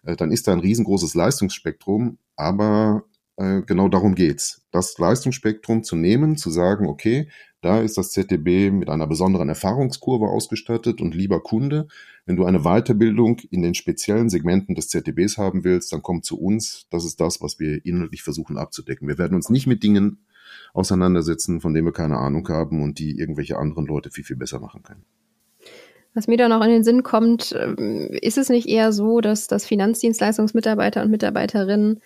äh, 0.05 0.17
dann 0.17 0.33
ist 0.33 0.49
da 0.49 0.53
ein 0.53 0.61
riesengroßes 0.61 1.15
Leistungsspektrum, 1.15 2.19
aber 2.37 3.05
äh, 3.37 3.63
genau 3.63 3.89
darum 3.89 4.15
geht's. 4.15 4.63
Das 4.71 4.97
Leistungsspektrum 4.99 5.83
zu 5.83 5.97
nehmen, 5.97 6.37
zu 6.37 6.51
sagen, 6.51 6.87
okay, 6.87 7.29
da 7.61 7.81
ist 7.81 7.97
das 7.97 8.11
ZDB 8.11 8.71
mit 8.71 8.91
einer 8.91 9.07
besonderen 9.07 9.49
Erfahrungskurve 9.49 10.27
ausgestattet 10.27 11.01
und 11.01 11.15
lieber 11.15 11.43
Kunde, 11.43 11.89
wenn 12.27 12.37
du 12.37 12.45
eine 12.45 12.61
Weiterbildung 12.61 13.39
in 13.51 13.63
den 13.63 13.75
speziellen 13.75 14.29
Segmenten 14.29 14.75
des 14.75 14.89
ZDBs 14.89 15.39
haben 15.39 15.65
willst, 15.65 15.93
dann 15.93 16.03
komm 16.03 16.23
zu 16.23 16.39
uns. 16.39 16.87
Das 16.91 17.05
ist 17.07 17.21
das, 17.21 17.41
was 17.41 17.59
wir 17.59 17.85
inhaltlich 17.87 18.23
versuchen 18.23 18.59
abzudecken. 18.59 19.09
Wir 19.09 19.17
werden 19.17 19.35
uns 19.35 19.49
nicht 19.49 19.67
mit 19.67 19.83
Dingen 19.83 20.27
auseinandersetzen, 20.75 21.61
von 21.61 21.73
denen 21.73 21.87
wir 21.87 21.93
keine 21.93 22.19
Ahnung 22.19 22.47
haben 22.49 22.83
und 22.83 22.99
die 22.99 23.19
irgendwelche 23.19 23.57
anderen 23.57 23.87
Leute 23.87 24.11
viel, 24.11 24.25
viel 24.25 24.37
besser 24.37 24.61
machen 24.61 24.83
können. 24.83 25.05
Was 26.13 26.29
mir 26.29 26.37
da 26.37 26.49
noch 26.49 26.63
in 26.63 26.71
den 26.71 26.85
Sinn 26.85 27.03
kommt, 27.03 27.57
ähm, 27.59 28.09
ist 28.21 28.39
es 28.39 28.49
nicht 28.49 28.69
eher 28.69 28.93
so, 28.93 29.21
dass 29.21 29.49
das 29.49 29.67
Finanzdienstleistungsmitarbeiter 29.67 31.03
und 31.03 31.11
Mitarbeiterinnen 31.11 32.01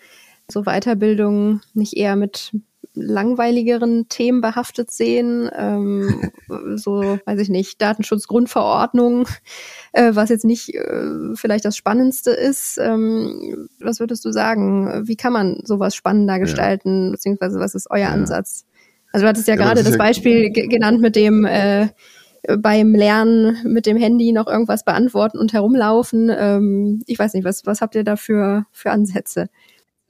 so 0.51 0.63
Weiterbildungen 0.63 1.61
nicht 1.73 1.95
eher 1.95 2.15
mit 2.15 2.51
langweiligeren 2.93 4.09
Themen 4.09 4.41
behaftet 4.41 4.91
sehen, 4.91 5.49
ähm, 5.55 6.31
so 6.75 7.19
weiß 7.25 7.39
ich 7.39 7.49
nicht, 7.49 7.81
Datenschutzgrundverordnung, 7.81 9.27
äh, 9.93 10.11
was 10.13 10.29
jetzt 10.29 10.45
nicht 10.45 10.73
äh, 10.73 11.35
vielleicht 11.35 11.65
das 11.65 11.77
Spannendste 11.77 12.31
ist. 12.31 12.77
Ähm, 12.79 13.69
was 13.79 13.99
würdest 13.99 14.25
du 14.25 14.31
sagen? 14.31 15.07
Wie 15.07 15.15
kann 15.15 15.33
man 15.33 15.61
sowas 15.63 15.95
spannender 15.95 16.39
gestalten, 16.39 17.05
ja. 17.05 17.11
beziehungsweise 17.11 17.59
was 17.59 17.75
ist 17.75 17.89
euer 17.89 17.99
ja. 17.99 18.09
Ansatz? 18.09 18.65
Also 19.11 19.23
du 19.23 19.29
hattest 19.29 19.47
ja, 19.47 19.55
ja 19.55 19.61
gerade 19.61 19.81
das, 19.81 19.89
das 19.89 19.97
Beispiel 19.97 20.51
genannt 20.51 21.01
mit 21.01 21.15
dem 21.15 21.45
äh, 21.45 21.87
beim 22.57 22.95
Lernen 22.95 23.57
mit 23.65 23.85
dem 23.85 23.97
Handy 23.97 24.31
noch 24.31 24.47
irgendwas 24.47 24.85
beantworten 24.85 25.37
und 25.37 25.53
herumlaufen. 25.53 26.31
Ähm, 26.35 27.03
ich 27.05 27.19
weiß 27.19 27.33
nicht, 27.33 27.43
was, 27.43 27.65
was 27.65 27.81
habt 27.81 27.95
ihr 27.95 28.03
da 28.03 28.15
für, 28.15 28.65
für 28.71 28.91
Ansätze? 28.91 29.49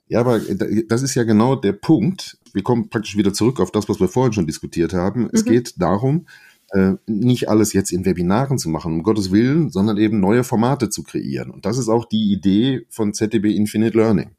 Ja, 0.09 0.19
aber 0.21 0.39
das 0.87 1.03
ist 1.03 1.15
ja 1.15 1.23
genau 1.23 1.55
der 1.55 1.73
Punkt. 1.73 2.37
Wir 2.51 2.63
kommen 2.63 2.89
praktisch 2.89 3.15
wieder 3.15 3.31
zurück 3.31 3.59
auf 3.59 3.71
das, 3.71 3.87
was 3.87 3.99
wir 3.99 4.07
vorhin 4.07 4.33
schon 4.33 4.47
diskutiert 4.47 4.93
haben. 4.93 5.21
Mhm. 5.21 5.29
Es 5.33 5.45
geht 5.45 5.79
darum, 5.79 6.25
äh, 6.71 6.93
nicht 7.05 7.47
alles 7.47 7.73
jetzt 7.73 7.91
in 7.91 8.05
Webinaren 8.05 8.57
zu 8.57 8.69
machen, 8.69 8.93
um 8.93 9.03
Gottes 9.03 9.31
Willen, 9.31 9.69
sondern 9.69 9.97
eben 9.97 10.19
neue 10.19 10.43
Formate 10.43 10.89
zu 10.89 11.03
kreieren. 11.03 11.51
Und 11.51 11.65
das 11.65 11.77
ist 11.77 11.89
auch 11.89 12.05
die 12.05 12.31
Idee 12.31 12.85
von 12.89 13.13
ZDB 13.13 13.55
Infinite 13.55 13.95
Learning. 13.95 14.31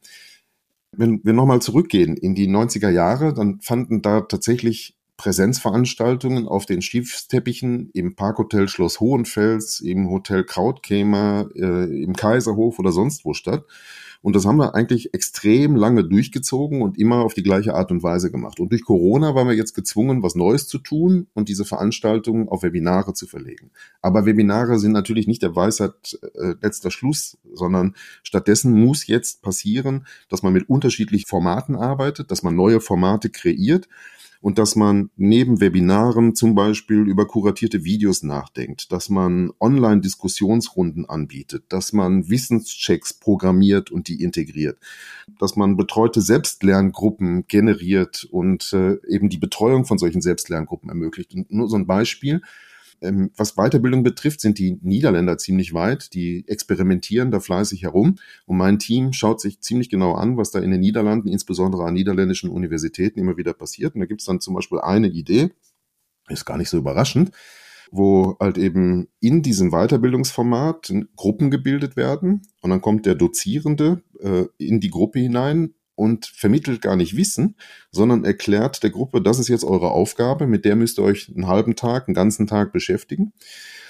Wenn 0.92 1.20
wir 1.24 1.32
nochmal 1.32 1.62
zurückgehen 1.62 2.16
in 2.16 2.34
die 2.34 2.48
90er 2.48 2.90
Jahre, 2.90 3.32
dann 3.32 3.60
fanden 3.60 4.02
da 4.02 4.22
tatsächlich 4.22 4.96
Präsenzveranstaltungen 5.20 6.48
auf 6.48 6.64
den 6.64 6.80
Stiefsteppichen 6.80 7.90
im 7.92 8.16
Parkhotel 8.16 8.68
Schloss 8.68 9.00
Hohenfels, 9.00 9.80
im 9.80 10.08
Hotel 10.08 10.44
Krautkämer, 10.44 11.50
äh, 11.54 12.02
im 12.02 12.16
Kaiserhof 12.16 12.78
oder 12.78 12.90
sonst 12.90 13.26
wo 13.26 13.34
statt. 13.34 13.66
Und 14.22 14.34
das 14.34 14.46
haben 14.46 14.56
wir 14.56 14.74
eigentlich 14.74 15.12
extrem 15.12 15.76
lange 15.76 16.04
durchgezogen 16.04 16.80
und 16.80 16.96
immer 16.98 17.16
auf 17.22 17.34
die 17.34 17.42
gleiche 17.42 17.74
Art 17.74 17.90
und 17.90 18.02
Weise 18.02 18.30
gemacht. 18.30 18.60
Und 18.60 18.72
durch 18.72 18.82
Corona 18.82 19.34
waren 19.34 19.46
wir 19.46 19.54
jetzt 19.54 19.74
gezwungen, 19.74 20.22
was 20.22 20.34
Neues 20.34 20.68
zu 20.68 20.78
tun 20.78 21.26
und 21.34 21.50
diese 21.50 21.66
Veranstaltungen 21.66 22.48
auf 22.48 22.62
Webinare 22.62 23.12
zu 23.12 23.26
verlegen. 23.26 23.72
Aber 24.00 24.24
Webinare 24.24 24.78
sind 24.78 24.92
natürlich 24.92 25.26
nicht 25.26 25.42
der 25.42 25.54
Weisheit 25.54 26.18
äh, 26.34 26.54
letzter 26.62 26.90
Schluss, 26.90 27.36
sondern 27.52 27.94
stattdessen 28.22 28.72
muss 28.72 29.06
jetzt 29.06 29.42
passieren, 29.42 30.06
dass 30.30 30.42
man 30.42 30.54
mit 30.54 30.70
unterschiedlichen 30.70 31.26
Formaten 31.26 31.76
arbeitet, 31.76 32.30
dass 32.30 32.42
man 32.42 32.56
neue 32.56 32.80
Formate 32.80 33.28
kreiert 33.28 33.86
und 34.40 34.58
dass 34.58 34.74
man 34.74 35.10
neben 35.16 35.60
Webinaren 35.60 36.34
zum 36.34 36.54
Beispiel 36.54 37.06
über 37.06 37.26
kuratierte 37.26 37.84
Videos 37.84 38.22
nachdenkt, 38.22 38.90
dass 38.90 39.10
man 39.10 39.52
Online-Diskussionsrunden 39.60 41.08
anbietet, 41.08 41.64
dass 41.68 41.92
man 41.92 42.28
Wissenschecks 42.28 43.12
programmiert 43.12 43.90
und 43.90 44.08
die 44.08 44.22
integriert, 44.22 44.78
dass 45.38 45.56
man 45.56 45.76
betreute 45.76 46.22
Selbstlerngruppen 46.22 47.46
generiert 47.48 48.26
und 48.30 48.72
äh, 48.72 48.96
eben 49.08 49.28
die 49.28 49.38
Betreuung 49.38 49.84
von 49.84 49.98
solchen 49.98 50.22
Selbstlerngruppen 50.22 50.88
ermöglicht. 50.88 51.34
Und 51.34 51.50
nur 51.50 51.68
so 51.68 51.76
ein 51.76 51.86
Beispiel. 51.86 52.40
Ähm, 53.02 53.30
was 53.36 53.54
Weiterbildung 53.56 54.02
betrifft, 54.02 54.40
sind 54.40 54.58
die 54.58 54.78
Niederländer 54.82 55.38
ziemlich 55.38 55.74
weit. 55.74 56.12
Die 56.14 56.46
experimentieren 56.48 57.30
da 57.30 57.40
fleißig 57.40 57.82
herum. 57.82 58.16
Und 58.46 58.56
mein 58.56 58.78
Team 58.78 59.12
schaut 59.12 59.40
sich 59.40 59.60
ziemlich 59.60 59.88
genau 59.88 60.12
an, 60.14 60.36
was 60.36 60.50
da 60.50 60.60
in 60.60 60.70
den 60.70 60.80
Niederlanden, 60.80 61.28
insbesondere 61.28 61.84
an 61.84 61.94
niederländischen 61.94 62.50
Universitäten, 62.50 63.18
immer 63.18 63.36
wieder 63.36 63.54
passiert. 63.54 63.94
Und 63.94 64.00
da 64.00 64.06
gibt 64.06 64.20
es 64.20 64.26
dann 64.26 64.40
zum 64.40 64.54
Beispiel 64.54 64.80
eine 64.80 65.08
Idee, 65.08 65.50
ist 66.28 66.44
gar 66.44 66.58
nicht 66.58 66.68
so 66.68 66.78
überraschend, 66.78 67.30
wo 67.90 68.36
halt 68.38 68.56
eben 68.56 69.08
in 69.20 69.42
diesem 69.42 69.70
Weiterbildungsformat 69.70 70.92
Gruppen 71.16 71.50
gebildet 71.50 71.96
werden. 71.96 72.42
Und 72.60 72.70
dann 72.70 72.80
kommt 72.80 73.06
der 73.06 73.16
Dozierende 73.16 74.02
äh, 74.20 74.44
in 74.58 74.80
die 74.80 74.90
Gruppe 74.90 75.18
hinein 75.18 75.74
und 76.00 76.24
vermittelt 76.24 76.80
gar 76.80 76.96
nicht 76.96 77.14
Wissen, 77.14 77.56
sondern 77.90 78.24
erklärt 78.24 78.82
der 78.82 78.88
Gruppe, 78.88 79.20
das 79.20 79.38
ist 79.38 79.48
jetzt 79.48 79.64
eure 79.64 79.90
Aufgabe, 79.90 80.46
mit 80.46 80.64
der 80.64 80.74
müsst 80.74 80.98
ihr 80.98 81.02
euch 81.02 81.28
einen 81.28 81.46
halben 81.46 81.76
Tag, 81.76 82.08
einen 82.08 82.14
ganzen 82.14 82.46
Tag 82.46 82.72
beschäftigen. 82.72 83.34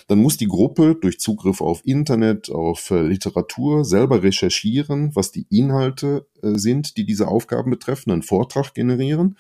Dann 0.09 0.19
muss 0.19 0.37
die 0.37 0.49
Gruppe 0.49 0.97
durch 1.01 1.21
Zugriff 1.21 1.61
auf 1.61 1.83
Internet, 1.85 2.51
auf 2.51 2.91
äh, 2.91 3.01
Literatur 3.01 3.85
selber 3.85 4.25
recherchieren, 4.25 5.15
was 5.15 5.31
die 5.31 5.47
Inhalte 5.51 6.27
äh, 6.43 6.59
sind, 6.59 6.97
die 6.97 7.07
diese 7.07 7.29
Aufgaben 7.29 7.71
betreffen, 7.71 8.11
einen 8.11 8.23
Vortrag 8.23 8.75
generieren. 8.75 9.37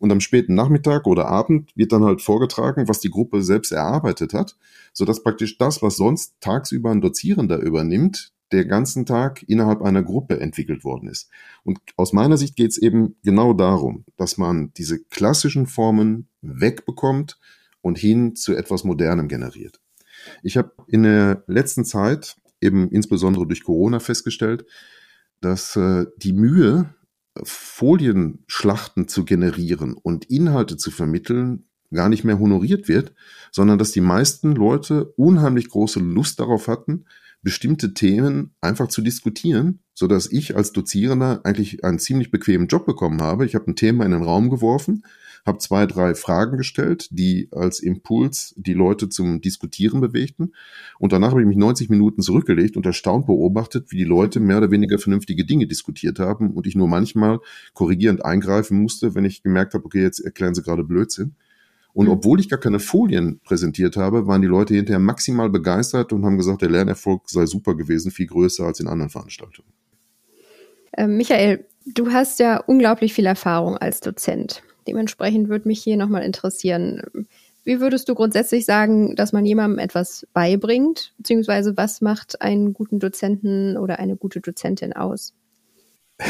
Und 0.00 0.10
am 0.10 0.18
späten 0.18 0.54
Nachmittag 0.54 1.06
oder 1.06 1.28
Abend 1.28 1.70
wird 1.76 1.92
dann 1.92 2.02
halt 2.02 2.20
vorgetragen, 2.20 2.88
was 2.88 2.98
die 2.98 3.10
Gruppe 3.10 3.44
selbst 3.44 3.70
erarbeitet 3.70 4.34
hat, 4.34 4.56
sodass 4.92 5.22
praktisch 5.22 5.56
das, 5.56 5.82
was 5.82 5.96
sonst 5.96 6.34
tagsüber 6.40 6.90
ein 6.90 7.00
Dozierender 7.00 7.58
übernimmt, 7.58 8.32
der 8.52 8.64
ganzen 8.64 9.06
Tag 9.06 9.44
innerhalb 9.46 9.82
einer 9.82 10.02
Gruppe 10.02 10.40
entwickelt 10.40 10.84
worden 10.84 11.08
ist. 11.08 11.30
Und 11.64 11.78
aus 11.96 12.12
meiner 12.12 12.36
Sicht 12.36 12.56
geht 12.56 12.70
es 12.70 12.78
eben 12.78 13.16
genau 13.22 13.52
darum, 13.52 14.04
dass 14.16 14.38
man 14.38 14.72
diese 14.74 15.02
klassischen 15.04 15.66
Formen 15.66 16.28
wegbekommt 16.40 17.38
und 17.80 17.98
hin 17.98 18.36
zu 18.36 18.54
etwas 18.54 18.84
Modernem 18.84 19.28
generiert. 19.28 19.80
Ich 20.42 20.56
habe 20.56 20.72
in 20.86 21.02
der 21.02 21.44
letzten 21.46 21.84
Zeit 21.84 22.36
eben 22.60 22.90
insbesondere 22.90 23.46
durch 23.46 23.62
Corona 23.62 24.00
festgestellt, 24.00 24.64
dass 25.40 25.76
äh, 25.76 26.06
die 26.16 26.32
Mühe, 26.32 26.94
Folienschlachten 27.44 29.06
zu 29.06 29.24
generieren 29.24 29.94
und 29.94 30.24
Inhalte 30.24 30.76
zu 30.76 30.90
vermitteln, 30.90 31.68
gar 31.92 32.08
nicht 32.08 32.24
mehr 32.24 32.38
honoriert 32.38 32.88
wird, 32.88 33.14
sondern 33.52 33.78
dass 33.78 33.92
die 33.92 34.00
meisten 34.00 34.54
Leute 34.54 35.06
unheimlich 35.16 35.68
große 35.68 36.00
Lust 36.00 36.40
darauf 36.40 36.68
hatten, 36.68 37.04
bestimmte 37.42 37.94
Themen 37.94 38.54
einfach 38.60 38.88
zu 38.88 39.00
diskutieren, 39.00 39.80
so 39.94 40.06
dass 40.06 40.30
ich 40.30 40.56
als 40.56 40.72
Dozierender 40.72 41.40
eigentlich 41.44 41.84
einen 41.84 41.98
ziemlich 41.98 42.30
bequemen 42.30 42.68
Job 42.68 42.86
bekommen 42.86 43.22
habe. 43.22 43.46
Ich 43.46 43.54
habe 43.54 43.70
ein 43.70 43.76
Thema 43.76 44.04
in 44.04 44.10
den 44.10 44.22
Raum 44.22 44.50
geworfen, 44.50 45.04
habe 45.46 45.58
zwei, 45.58 45.86
drei 45.86 46.14
Fragen 46.14 46.56
gestellt, 46.56 47.08
die 47.10 47.48
als 47.52 47.80
Impuls 47.80 48.54
die 48.56 48.74
Leute 48.74 49.08
zum 49.08 49.40
Diskutieren 49.40 50.00
bewegten. 50.00 50.52
Und 50.98 51.12
danach 51.12 51.30
habe 51.30 51.40
ich 51.40 51.46
mich 51.46 51.56
90 51.56 51.90
Minuten 51.90 52.22
zurückgelegt 52.22 52.76
und 52.76 52.86
erstaunt 52.86 53.26
beobachtet, 53.26 53.90
wie 53.90 53.96
die 53.96 54.04
Leute 54.04 54.40
mehr 54.40 54.58
oder 54.58 54.70
weniger 54.70 54.98
vernünftige 54.98 55.44
Dinge 55.44 55.66
diskutiert 55.66 56.18
haben 56.18 56.52
und 56.52 56.66
ich 56.66 56.74
nur 56.74 56.88
manchmal 56.88 57.38
korrigierend 57.72 58.24
eingreifen 58.24 58.82
musste, 58.82 59.14
wenn 59.14 59.24
ich 59.24 59.42
gemerkt 59.42 59.74
habe, 59.74 59.84
okay, 59.84 60.02
jetzt 60.02 60.20
erklären 60.20 60.54
sie 60.54 60.62
gerade 60.62 60.84
Blödsinn. 60.84 61.36
Und 61.92 62.06
mhm. 62.06 62.12
obwohl 62.12 62.40
ich 62.40 62.48
gar 62.48 62.60
keine 62.60 62.80
Folien 62.80 63.40
präsentiert 63.40 63.96
habe, 63.96 64.26
waren 64.26 64.42
die 64.42 64.48
Leute 64.48 64.74
hinterher 64.74 65.00
maximal 65.00 65.50
begeistert 65.50 66.12
und 66.12 66.24
haben 66.24 66.36
gesagt, 66.36 66.62
der 66.62 66.70
Lernerfolg 66.70 67.28
sei 67.28 67.46
super 67.46 67.74
gewesen, 67.74 68.10
viel 68.10 68.26
größer 68.26 68.64
als 68.64 68.80
in 68.80 68.88
anderen 68.88 69.10
Veranstaltungen. 69.10 69.72
Ähm, 70.96 71.16
Michael, 71.16 71.66
du 71.86 72.12
hast 72.12 72.38
ja 72.38 72.58
unglaublich 72.58 73.14
viel 73.14 73.26
Erfahrung 73.26 73.76
als 73.76 74.00
Dozent. 74.00 74.62
Dementsprechend 74.86 75.48
würde 75.48 75.68
mich 75.68 75.82
hier 75.82 75.96
nochmal 75.96 76.22
interessieren, 76.22 77.02
wie 77.64 77.80
würdest 77.80 78.08
du 78.08 78.14
grundsätzlich 78.14 78.64
sagen, 78.64 79.14
dass 79.14 79.32
man 79.32 79.44
jemandem 79.44 79.78
etwas 79.78 80.26
beibringt, 80.32 81.12
beziehungsweise 81.18 81.76
was 81.76 82.00
macht 82.00 82.40
einen 82.40 82.72
guten 82.72 82.98
Dozenten 82.98 83.76
oder 83.76 83.98
eine 83.98 84.16
gute 84.16 84.40
Dozentin 84.40 84.92
aus? 84.92 85.34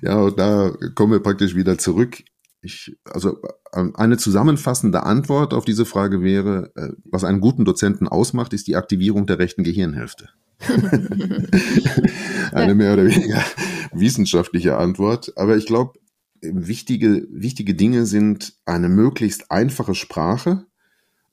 Ja, 0.00 0.16
und 0.20 0.38
da 0.38 0.70
kommen 0.94 1.10
wir 1.10 1.20
praktisch 1.20 1.56
wieder 1.56 1.76
zurück 1.76 2.22
ich, 2.60 2.96
also 3.04 3.38
ähm, 3.72 3.94
eine 3.96 4.16
zusammenfassende 4.16 5.04
Antwort 5.04 5.54
auf 5.54 5.64
diese 5.64 5.86
Frage 5.86 6.22
wäre, 6.22 6.72
äh, 6.74 6.90
was 7.04 7.24
einen 7.24 7.40
guten 7.40 7.64
Dozenten 7.64 8.08
ausmacht, 8.08 8.52
ist 8.52 8.66
die 8.66 8.76
Aktivierung 8.76 9.26
der 9.26 9.38
rechten 9.38 9.64
Gehirnhälfte. 9.64 10.28
eine 12.52 12.74
mehr 12.74 12.94
oder 12.94 13.06
weniger 13.06 13.44
wissenschaftliche 13.92 14.76
Antwort. 14.76 15.32
Aber 15.36 15.56
ich 15.56 15.66
glaube, 15.66 16.00
wichtige, 16.40 17.26
wichtige 17.30 17.74
Dinge 17.74 18.06
sind 18.06 18.54
eine 18.64 18.88
möglichst 18.88 19.50
einfache 19.50 19.94
Sprache, 19.94 20.66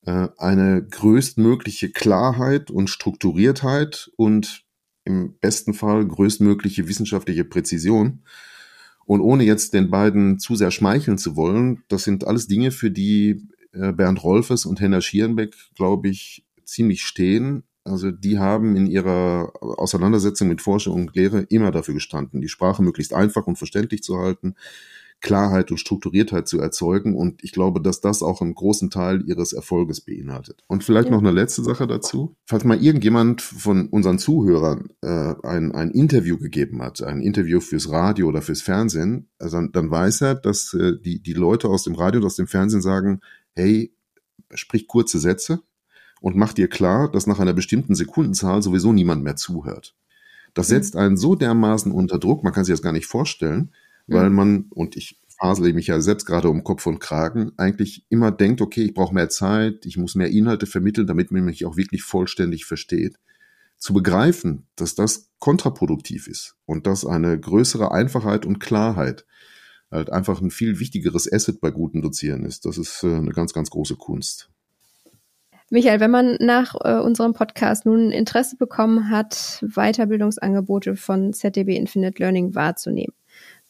äh, 0.06 0.28
eine 0.38 0.86
größtmögliche 0.86 1.90
Klarheit 1.90 2.70
und 2.70 2.90
Strukturiertheit 2.90 4.12
und 4.16 4.64
im 5.06 5.38
besten 5.40 5.74
Fall 5.74 6.06
größtmögliche 6.08 6.88
wissenschaftliche 6.88 7.46
Präzision 7.46 8.24
und 9.06 9.22
ohne 9.22 9.44
jetzt 9.44 9.74
den 9.74 9.90
beiden 9.90 10.40
zu 10.40 10.56
sehr 10.56 10.72
schmeicheln 10.72 11.18
zu 11.18 11.36
wollen, 11.36 11.84
das 11.88 12.04
sind 12.04 12.26
alles 12.26 12.48
Dinge, 12.48 12.72
für 12.72 12.92
die 12.92 13.48
äh, 13.74 13.92
Bernd 13.92 14.24
Rolfes 14.24 14.66
und 14.66 14.82
Henna 14.82 15.02
Schierenbeck, 15.02 15.56
glaube 15.76 16.10
ich, 16.10 16.44
ziemlich 16.64 17.04
stehen. 17.04 17.64
Also 17.84 18.10
die 18.10 18.40
haben 18.40 18.76
in 18.76 18.88
ihrer 18.88 19.54
Auseinandersetzung 19.62 20.48
mit 20.48 20.62
Forschung 20.62 20.96
und 20.96 21.16
Lehre 21.16 21.42
immer 21.50 21.70
dafür 21.72 21.94
gestanden, 21.94 22.42
die 22.42 22.50
Sprache 22.50 22.82
möglichst 22.82 23.14
einfach 23.14 23.46
und 23.46 23.58
verständlich 23.58 24.02
zu 24.02 24.18
halten, 24.18 24.56
Klarheit 25.26 25.72
und 25.72 25.80
Strukturiertheit 25.80 26.48
zu 26.48 26.60
erzeugen. 26.60 27.16
Und 27.16 27.44
ich 27.44 27.52
glaube, 27.52 27.82
dass 27.82 28.00
das 28.00 28.22
auch 28.22 28.42
einen 28.42 28.54
großen 28.54 28.92
Teil 28.92 29.28
ihres 29.28 29.54
Erfolges 29.54 30.02
beinhaltet. 30.02 30.64
Und 30.68 30.84
vielleicht 30.84 31.10
ja. 31.10 31.16
noch 31.16 31.20
eine 31.20 31.32
letzte 31.32 31.64
Sache 31.64 31.88
dazu. 31.88 32.36
Falls 32.46 32.64
mal 32.64 32.82
irgendjemand 32.82 33.42
von 33.42 33.90
unseren 33.90 34.20
Zuhörern 34.20 34.90
äh, 35.02 35.34
ein, 35.42 35.72
ein 35.72 35.90
Interview 35.90 36.38
gegeben 36.38 36.84
hat, 36.84 37.02
ein 37.02 37.22
Interview 37.22 37.60
fürs 37.60 37.90
Radio 37.90 38.28
oder 38.28 38.44
fürs 38.44 38.62
Fernsehen, 38.62 39.28
also 39.40 39.60
dann 39.66 39.90
weiß 39.90 40.22
er, 40.22 40.36
dass 40.36 40.76
äh, 40.76 40.94
die, 41.04 41.24
die 41.24 41.34
Leute 41.34 41.70
aus 41.70 41.84
dem 41.84 41.96
Radio 41.96 42.22
und 42.22 42.28
aus 42.28 42.36
dem 42.36 42.48
Fernsehen 42.48 42.84
sagen, 42.84 43.20
hey, 43.56 43.92
sprich 44.54 44.88
kurze 44.88 45.18
Sätze 45.18 45.62
und 46.22 46.36
mach 46.36 46.54
dir 46.54 46.68
klar, 46.68 47.10
dass 47.12 47.26
nach 47.26 47.40
einer 47.40 47.54
bestimmten 47.54 47.96
Sekundenzahl 47.96 48.62
sowieso 48.62 48.94
niemand 48.94 49.24
mehr 49.24 49.38
zuhört. 49.38 49.96
Das 50.54 50.70
mhm. 50.70 50.74
setzt 50.74 50.96
einen 50.96 51.18
so 51.18 51.34
dermaßen 51.34 51.92
unter 51.92 52.20
Druck, 52.20 52.44
man 52.44 52.54
kann 52.54 52.64
sich 52.64 52.74
das 52.74 52.84
gar 52.84 52.94
nicht 52.94 53.08
vorstellen, 53.08 53.72
weil 54.08 54.30
mhm. 54.30 54.36
man, 54.36 54.66
und 54.70 54.96
ich 54.96 55.20
fasele 55.40 55.74
mich 55.74 55.88
ja 55.88 56.00
selbst 56.00 56.26
gerade 56.26 56.50
um 56.50 56.64
Kopf 56.64 56.86
und 56.86 57.00
Kragen, 57.00 57.52
eigentlich 57.58 58.06
immer 58.10 58.32
denkt, 58.32 58.62
okay, 58.62 58.84
ich 58.84 58.94
brauche 58.94 59.14
mehr 59.14 59.30
Zeit, 59.30 59.86
ich 59.86 59.98
muss 59.98 60.16
mehr 60.16 60.30
Inhalte 60.30 60.66
vermitteln, 60.66 61.08
damit 61.08 61.32
man 61.32 61.46
mich 61.46 61.66
auch 61.66 61.78
wirklich 61.78 62.04
vollständig 62.04 62.66
versteht. 62.66 63.18
Zu 63.78 63.94
begreifen, 63.94 64.68
dass 64.76 64.96
das 64.96 65.32
kontraproduktiv 65.40 66.28
ist 66.28 66.56
und 66.66 66.88
dass 66.88 67.06
eine 67.06 67.38
größere 67.38 67.92
Einfachheit 67.92 68.46
und 68.46 68.60
Klarheit 68.60 69.26
halt 69.92 70.12
einfach 70.12 70.42
ein 70.42 70.52
viel 70.52 70.80
wichtigeres 70.80 71.32
Asset 71.32 71.60
bei 71.60 71.72
guten 71.72 72.02
Dozieren 72.02 72.46
ist. 72.46 72.66
Das 72.66 72.78
ist 72.78 73.04
äh, 73.04 73.16
eine 73.16 73.32
ganz, 73.32 73.54
ganz 73.54 73.70
große 73.70 73.96
Kunst. 73.96 74.50
Michael, 75.72 76.00
wenn 76.00 76.12
man 76.12 76.38
nach 76.40 76.76
äh, 76.84 77.00
unserem 77.00 77.34
Podcast 77.34 77.86
nun 77.86 78.12
Interesse 78.12 78.56
bekommen 78.56 79.10
hat, 79.10 79.64
Weiterbildungsangebote 79.68 80.96
von 80.96 81.34
ZDB 81.34 81.76
Infinite 81.76 82.22
Learning 82.22 82.54
wahrzunehmen, 82.54 83.14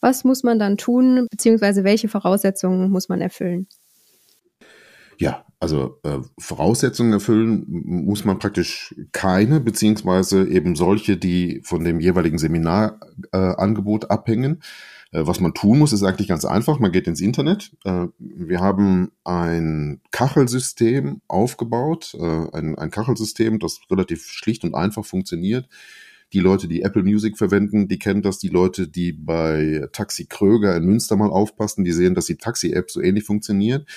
was 0.00 0.24
muss 0.24 0.42
man 0.42 0.58
dann 0.58 0.76
tun, 0.76 1.26
beziehungsweise 1.30 1.84
welche 1.84 2.08
Voraussetzungen 2.08 2.90
muss 2.90 3.08
man 3.08 3.20
erfüllen? 3.20 3.66
Ja, 5.18 5.44
Also 5.58 5.98
äh, 6.04 6.18
Voraussetzungen 6.38 7.14
erfüllen 7.14 7.64
muss 7.66 8.24
man 8.24 8.38
praktisch 8.38 8.94
keine, 9.12 9.60
beziehungsweise 9.60 10.46
eben 10.46 10.76
solche, 10.76 11.16
die 11.16 11.62
von 11.64 11.82
dem 11.82 12.00
jeweiligen 12.00 12.38
Seminarangebot 12.38 14.04
äh, 14.04 14.08
abhängen. 14.08 14.62
Äh, 15.12 15.26
was 15.26 15.40
man 15.40 15.54
tun 15.54 15.78
muss, 15.78 15.92
ist 15.94 16.02
eigentlich 16.02 16.28
ganz 16.28 16.44
einfach. 16.44 16.78
Man 16.78 16.92
geht 16.92 17.06
ins 17.06 17.20
Internet. 17.20 17.72
Äh, 17.84 18.08
wir 18.18 18.60
haben 18.60 19.12
ein 19.24 20.02
Kachelsystem 20.10 21.22
aufgebaut, 21.28 22.14
äh, 22.18 22.46
ein, 22.52 22.76
ein 22.76 22.90
Kachelsystem, 22.90 23.58
das 23.58 23.80
relativ 23.90 24.26
schlicht 24.26 24.64
und 24.64 24.74
einfach 24.74 25.04
funktioniert. 25.04 25.68
Die 26.36 26.42
Leute, 26.42 26.68
die 26.68 26.82
Apple 26.82 27.02
Music 27.02 27.38
verwenden, 27.38 27.88
die 27.88 27.98
kennen 27.98 28.20
das. 28.20 28.38
Die 28.38 28.50
Leute, 28.50 28.88
die 28.88 29.10
bei 29.10 29.88
Taxi 29.92 30.26
Kröger 30.26 30.76
in 30.76 30.84
Münster 30.84 31.16
mal 31.16 31.30
aufpassen, 31.30 31.82
die 31.82 31.92
sehen, 31.92 32.14
dass 32.14 32.26
die 32.26 32.36
Taxi-App 32.36 32.90
so 32.90 33.00
ähnlich 33.00 33.24
funktioniert. 33.24 33.88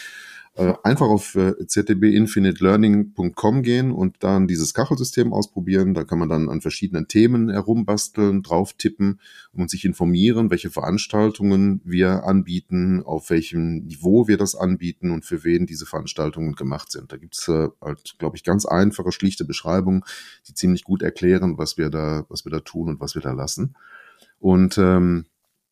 Äh, 0.56 0.74
einfach 0.84 1.08
auf 1.08 1.36
äh, 1.36 1.54
ztbinfinitelearning.com 1.66 3.64
gehen 3.64 3.92
und 3.92 4.18
dann 4.20 4.48
dieses 4.48 4.74
Kachelsystem 4.74 5.32
ausprobieren. 5.32 5.94
Da 5.94 6.04
kann 6.04 6.20
man 6.20 6.28
dann 6.28 6.50
an 6.50 6.60
verschiedenen 6.60 7.08
Themen 7.08 7.50
herumbasteln, 7.50 8.42
drauf 8.42 8.74
tippen 8.74 9.22
und 9.54 9.70
sich 9.70 9.86
informieren, 9.86 10.52
welche 10.52 10.70
Veranstaltungen 10.70 11.82
wir 11.86 12.26
anbieten, 12.26 13.04
auf 13.04 13.30
welchem 13.30 13.86
Niveau 13.86 14.28
wir 14.28 14.38
das 14.38 14.56
anbieten 14.56 15.12
und 15.12 15.24
für 15.24 15.44
wen 15.46 15.66
diese 15.66 15.86
Veranstaltungen 15.86 16.56
gemacht 16.56 16.92
sind. 16.92 17.12
Da 17.12 17.18
gibt's 17.18 17.48
äh, 17.48 17.70
halt, 17.80 18.16
glaube 18.18 18.36
ich, 18.36 18.44
ganz 18.44 18.66
einfache, 18.66 19.12
schlichte 19.12 19.46
Beschreibungen, 19.46 20.04
die 20.48 20.56
ziemlich 20.56 20.84
gut 20.84 21.04
erklären, 21.04 21.58
was 21.58 21.78
wir 21.78 21.90
da, 21.90 22.26
was 22.28 22.44
wir 22.44 22.52
da 22.52 22.60
tun 22.60 22.90
und 22.90 23.00
was 23.00 23.16
wir 23.16 23.22
da 23.22 23.32
lassen. 23.32 23.76
Und 24.40 24.78
ähm, 24.78 25.26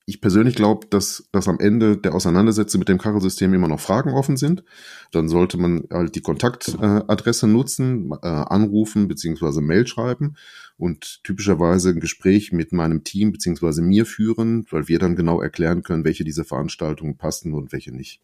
ich 0.09 0.21
persönlich 0.21 0.55
glaube, 0.55 0.87
dass, 0.89 1.27
dass 1.33 1.49
am 1.49 1.59
Ende 1.59 1.97
der 1.97 2.15
Auseinandersetzung 2.15 2.79
mit 2.79 2.87
dem 2.87 2.97
Kachelsystem 2.97 3.53
immer 3.53 3.67
noch 3.67 3.81
Fragen 3.81 4.11
offen 4.11 4.37
sind. 4.37 4.63
Dann 5.11 5.27
sollte 5.27 5.57
man 5.57 5.83
halt 5.91 6.15
die 6.15 6.21
Kontaktadresse 6.21 7.45
nutzen, 7.45 8.13
äh, 8.23 8.27
anrufen 8.27 9.09
beziehungsweise 9.09 9.59
Mail 9.59 9.85
schreiben 9.85 10.37
und 10.77 11.19
typischerweise 11.25 11.89
ein 11.89 11.99
Gespräch 11.99 12.53
mit 12.53 12.71
meinem 12.71 13.03
Team 13.03 13.33
beziehungsweise 13.33 13.81
mir 13.81 14.05
führen, 14.05 14.65
weil 14.69 14.87
wir 14.87 14.97
dann 14.97 15.17
genau 15.17 15.41
erklären 15.41 15.83
können, 15.83 16.05
welche 16.05 16.23
dieser 16.23 16.45
Veranstaltungen 16.45 17.17
passen 17.17 17.53
und 17.53 17.73
welche 17.73 17.91
nicht. 17.91 18.21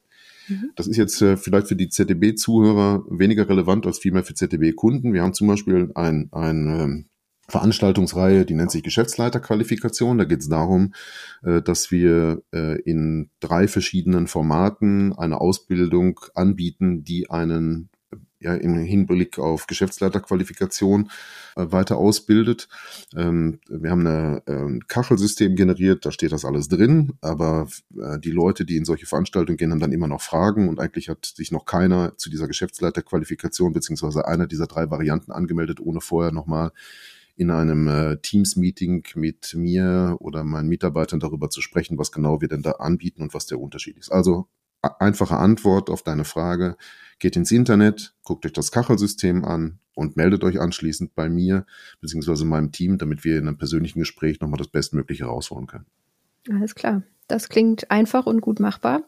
Mhm. 0.47 0.71
Das 0.77 0.87
ist 0.87 0.95
jetzt 0.95 1.21
äh, 1.21 1.35
vielleicht 1.35 1.67
für 1.67 1.75
die 1.75 1.89
ZDB-Zuhörer 1.89 3.03
weniger 3.09 3.49
relevant 3.49 3.85
als 3.85 3.99
vielmehr 3.99 4.23
für 4.23 4.35
ZDB-Kunden. 4.35 5.11
Wir 5.11 5.21
haben 5.21 5.33
zum 5.33 5.47
Beispiel 5.47 5.91
ein, 5.95 6.29
ein 6.31 6.67
ähm, 6.67 7.05
Veranstaltungsreihe, 7.49 8.45
die 8.45 8.53
nennt 8.53 8.71
sich 8.71 8.83
Geschäftsleiterqualifikation. 8.83 10.17
Da 10.17 10.23
geht 10.23 10.39
es 10.39 10.49
darum, 10.49 10.93
äh, 11.43 11.61
dass 11.61 11.91
wir 11.91 12.41
äh, 12.53 12.81
in 12.81 13.29
drei 13.39 13.67
verschiedenen 13.67 14.27
Formaten 14.27 15.13
eine 15.13 15.41
Ausbildung 15.41 16.19
anbieten, 16.35 17.03
die 17.03 17.29
einen 17.29 17.89
ja, 18.39 18.53
im 18.55 18.77
Hinblick 18.77 19.39
auf 19.39 19.67
Geschäftsleiterqualifikation 19.67 21.09
äh, 21.55 21.65
weiter 21.69 21.97
ausbildet. 21.97 22.67
Ähm, 23.15 23.59
wir 23.69 23.91
haben 23.91 24.05
ein 24.05 24.87
Kachelsystem 24.87 25.55
generiert, 25.55 26.05
da 26.05 26.11
steht 26.11 26.33
das 26.33 26.43
alles 26.43 26.67
drin, 26.67 27.13
aber 27.21 27.67
die 27.89 28.31
Leute, 28.31 28.65
die 28.65 28.75
in 28.75 28.83
solche 28.83 29.05
Veranstaltungen 29.05 29.57
gehen, 29.57 29.71
haben 29.71 29.79
dann 29.79 29.93
immer 29.93 30.09
noch 30.09 30.21
Fragen 30.21 30.67
und 30.67 30.79
eigentlich 30.79 31.07
hat 31.07 31.25
sich 31.25 31.51
noch 31.51 31.65
keiner 31.65 32.17
zu 32.17 32.29
dieser 32.29 32.47
Geschäftsleiterqualifikation 32.47 33.71
beziehungsweise 33.71 34.27
einer 34.27 34.47
dieser 34.47 34.67
drei 34.67 34.89
Varianten 34.89 35.31
angemeldet, 35.31 35.79
ohne 35.79 36.01
vorher 36.01 36.33
nochmal 36.33 36.71
in 37.35 37.49
einem 37.49 37.87
äh, 37.87 38.17
Teams-Meeting 38.17 39.05
mit 39.15 39.53
mir 39.55 40.17
oder 40.19 40.43
meinen 40.43 40.69
Mitarbeitern 40.69 41.19
darüber 41.19 41.49
zu 41.49 41.61
sprechen, 41.61 41.97
was 41.97 42.11
genau 42.11 42.41
wir 42.41 42.47
denn 42.47 42.61
da 42.61 42.71
anbieten 42.73 43.21
und 43.21 43.33
was 43.33 43.47
der 43.47 43.59
Unterschied 43.59 43.97
ist. 43.97 44.11
Also 44.11 44.47
einfache 44.81 45.37
Antwort 45.37 45.89
auf 45.89 46.03
deine 46.03 46.25
Frage. 46.25 46.75
Geht 47.19 47.35
ins 47.35 47.51
Internet, 47.51 48.15
guckt 48.23 48.45
euch 48.45 48.53
das 48.53 48.71
Kachelsystem 48.71 49.45
an 49.45 49.79
und 49.95 50.17
meldet 50.17 50.43
euch 50.43 50.59
anschließend 50.59 51.15
bei 51.15 51.29
mir 51.29 51.65
bzw. 52.01 52.43
meinem 52.43 52.71
Team, 52.71 52.97
damit 52.97 53.23
wir 53.23 53.37
in 53.37 53.47
einem 53.47 53.57
persönlichen 53.57 53.99
Gespräch 53.99 54.39
nochmal 54.39 54.57
das 54.57 54.67
Bestmögliche 54.67 55.25
rausholen 55.25 55.67
können. 55.67 55.85
Alles 56.49 56.75
klar. 56.75 57.03
Das 57.33 57.49
klingt 57.49 57.89
einfach 57.89 58.27
und 58.27 58.41
gut 58.41 58.59
machbar. 58.59 59.01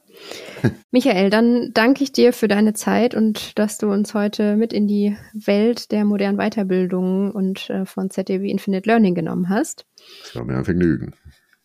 Michael, 0.91 1.29
dann 1.29 1.69
danke 1.75 2.03
ich 2.03 2.11
dir 2.11 2.33
für 2.33 2.47
deine 2.47 2.73
Zeit 2.73 3.13
und 3.13 3.59
dass 3.59 3.77
du 3.77 3.91
uns 3.91 4.15
heute 4.15 4.55
mit 4.55 4.73
in 4.73 4.88
die 4.88 5.15
Welt 5.33 5.91
der 5.91 6.05
modernen 6.05 6.39
Weiterbildung 6.39 7.29
und 7.29 7.69
äh, 7.69 7.85
von 7.85 8.09
ZDW 8.09 8.49
Infinite 8.49 8.89
Learning 8.89 9.13
genommen 9.13 9.49
hast. 9.49 9.85
Das 10.23 10.35
war 10.38 10.43
mir 10.43 10.57
ein 10.57 10.65
Vergnügen. 10.65 11.13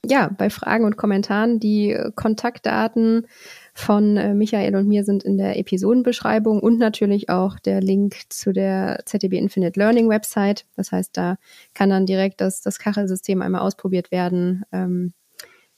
Ja, 0.04 0.28
bei 0.36 0.50
Fragen 0.50 0.84
und 0.84 0.98
Kommentaren, 0.98 1.60
die 1.60 1.96
Kontaktdaten 2.14 3.26
von 3.72 4.18
äh, 4.18 4.34
Michael 4.34 4.76
und 4.76 4.86
mir 4.86 5.04
sind 5.04 5.22
in 5.22 5.38
der 5.38 5.58
Episodenbeschreibung 5.58 6.60
und 6.60 6.78
natürlich 6.78 7.30
auch 7.30 7.58
der 7.58 7.80
Link 7.80 8.16
zu 8.28 8.52
der 8.52 9.00
ZDB 9.06 9.38
Infinite 9.38 9.80
Learning 9.80 10.10
Website. 10.10 10.66
Das 10.76 10.92
heißt, 10.92 11.16
da 11.16 11.36
kann 11.72 11.88
dann 11.88 12.04
direkt 12.04 12.42
das, 12.42 12.60
das 12.60 12.78
Kachelsystem 12.78 13.40
einmal 13.40 13.62
ausprobiert 13.62 14.10
werden. 14.10 14.64
Ähm, 14.72 15.14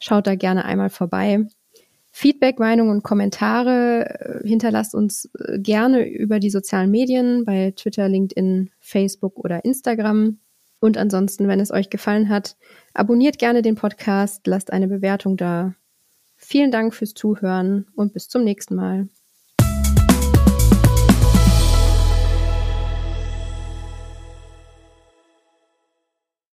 Schaut 0.02 0.26
da 0.26 0.34
gerne 0.34 0.64
einmal 0.64 0.90
vorbei. 0.90 1.46
Feedback, 2.10 2.58
Meinungen 2.58 2.90
und 2.90 3.04
Kommentare 3.04 4.42
äh, 4.42 4.48
hinterlasst 4.48 4.96
uns 4.96 5.30
äh, 5.38 5.60
gerne 5.60 6.08
über 6.08 6.40
die 6.40 6.50
sozialen 6.50 6.90
Medien 6.90 7.44
bei 7.44 7.70
Twitter, 7.76 8.08
LinkedIn, 8.08 8.70
Facebook 8.80 9.38
oder 9.38 9.64
Instagram. 9.64 10.40
Und 10.80 10.98
ansonsten, 10.98 11.46
wenn 11.46 11.60
es 11.60 11.70
euch 11.70 11.88
gefallen 11.88 12.28
hat, 12.28 12.56
abonniert 12.94 13.38
gerne 13.38 13.62
den 13.62 13.76
Podcast, 13.76 14.44
lasst 14.48 14.72
eine 14.72 14.88
Bewertung 14.88 15.36
da. 15.36 15.76
Vielen 16.34 16.72
Dank 16.72 16.96
fürs 16.96 17.14
Zuhören 17.14 17.86
und 17.94 18.12
bis 18.12 18.26
zum 18.26 18.42
nächsten 18.42 18.74
Mal. 18.74 19.06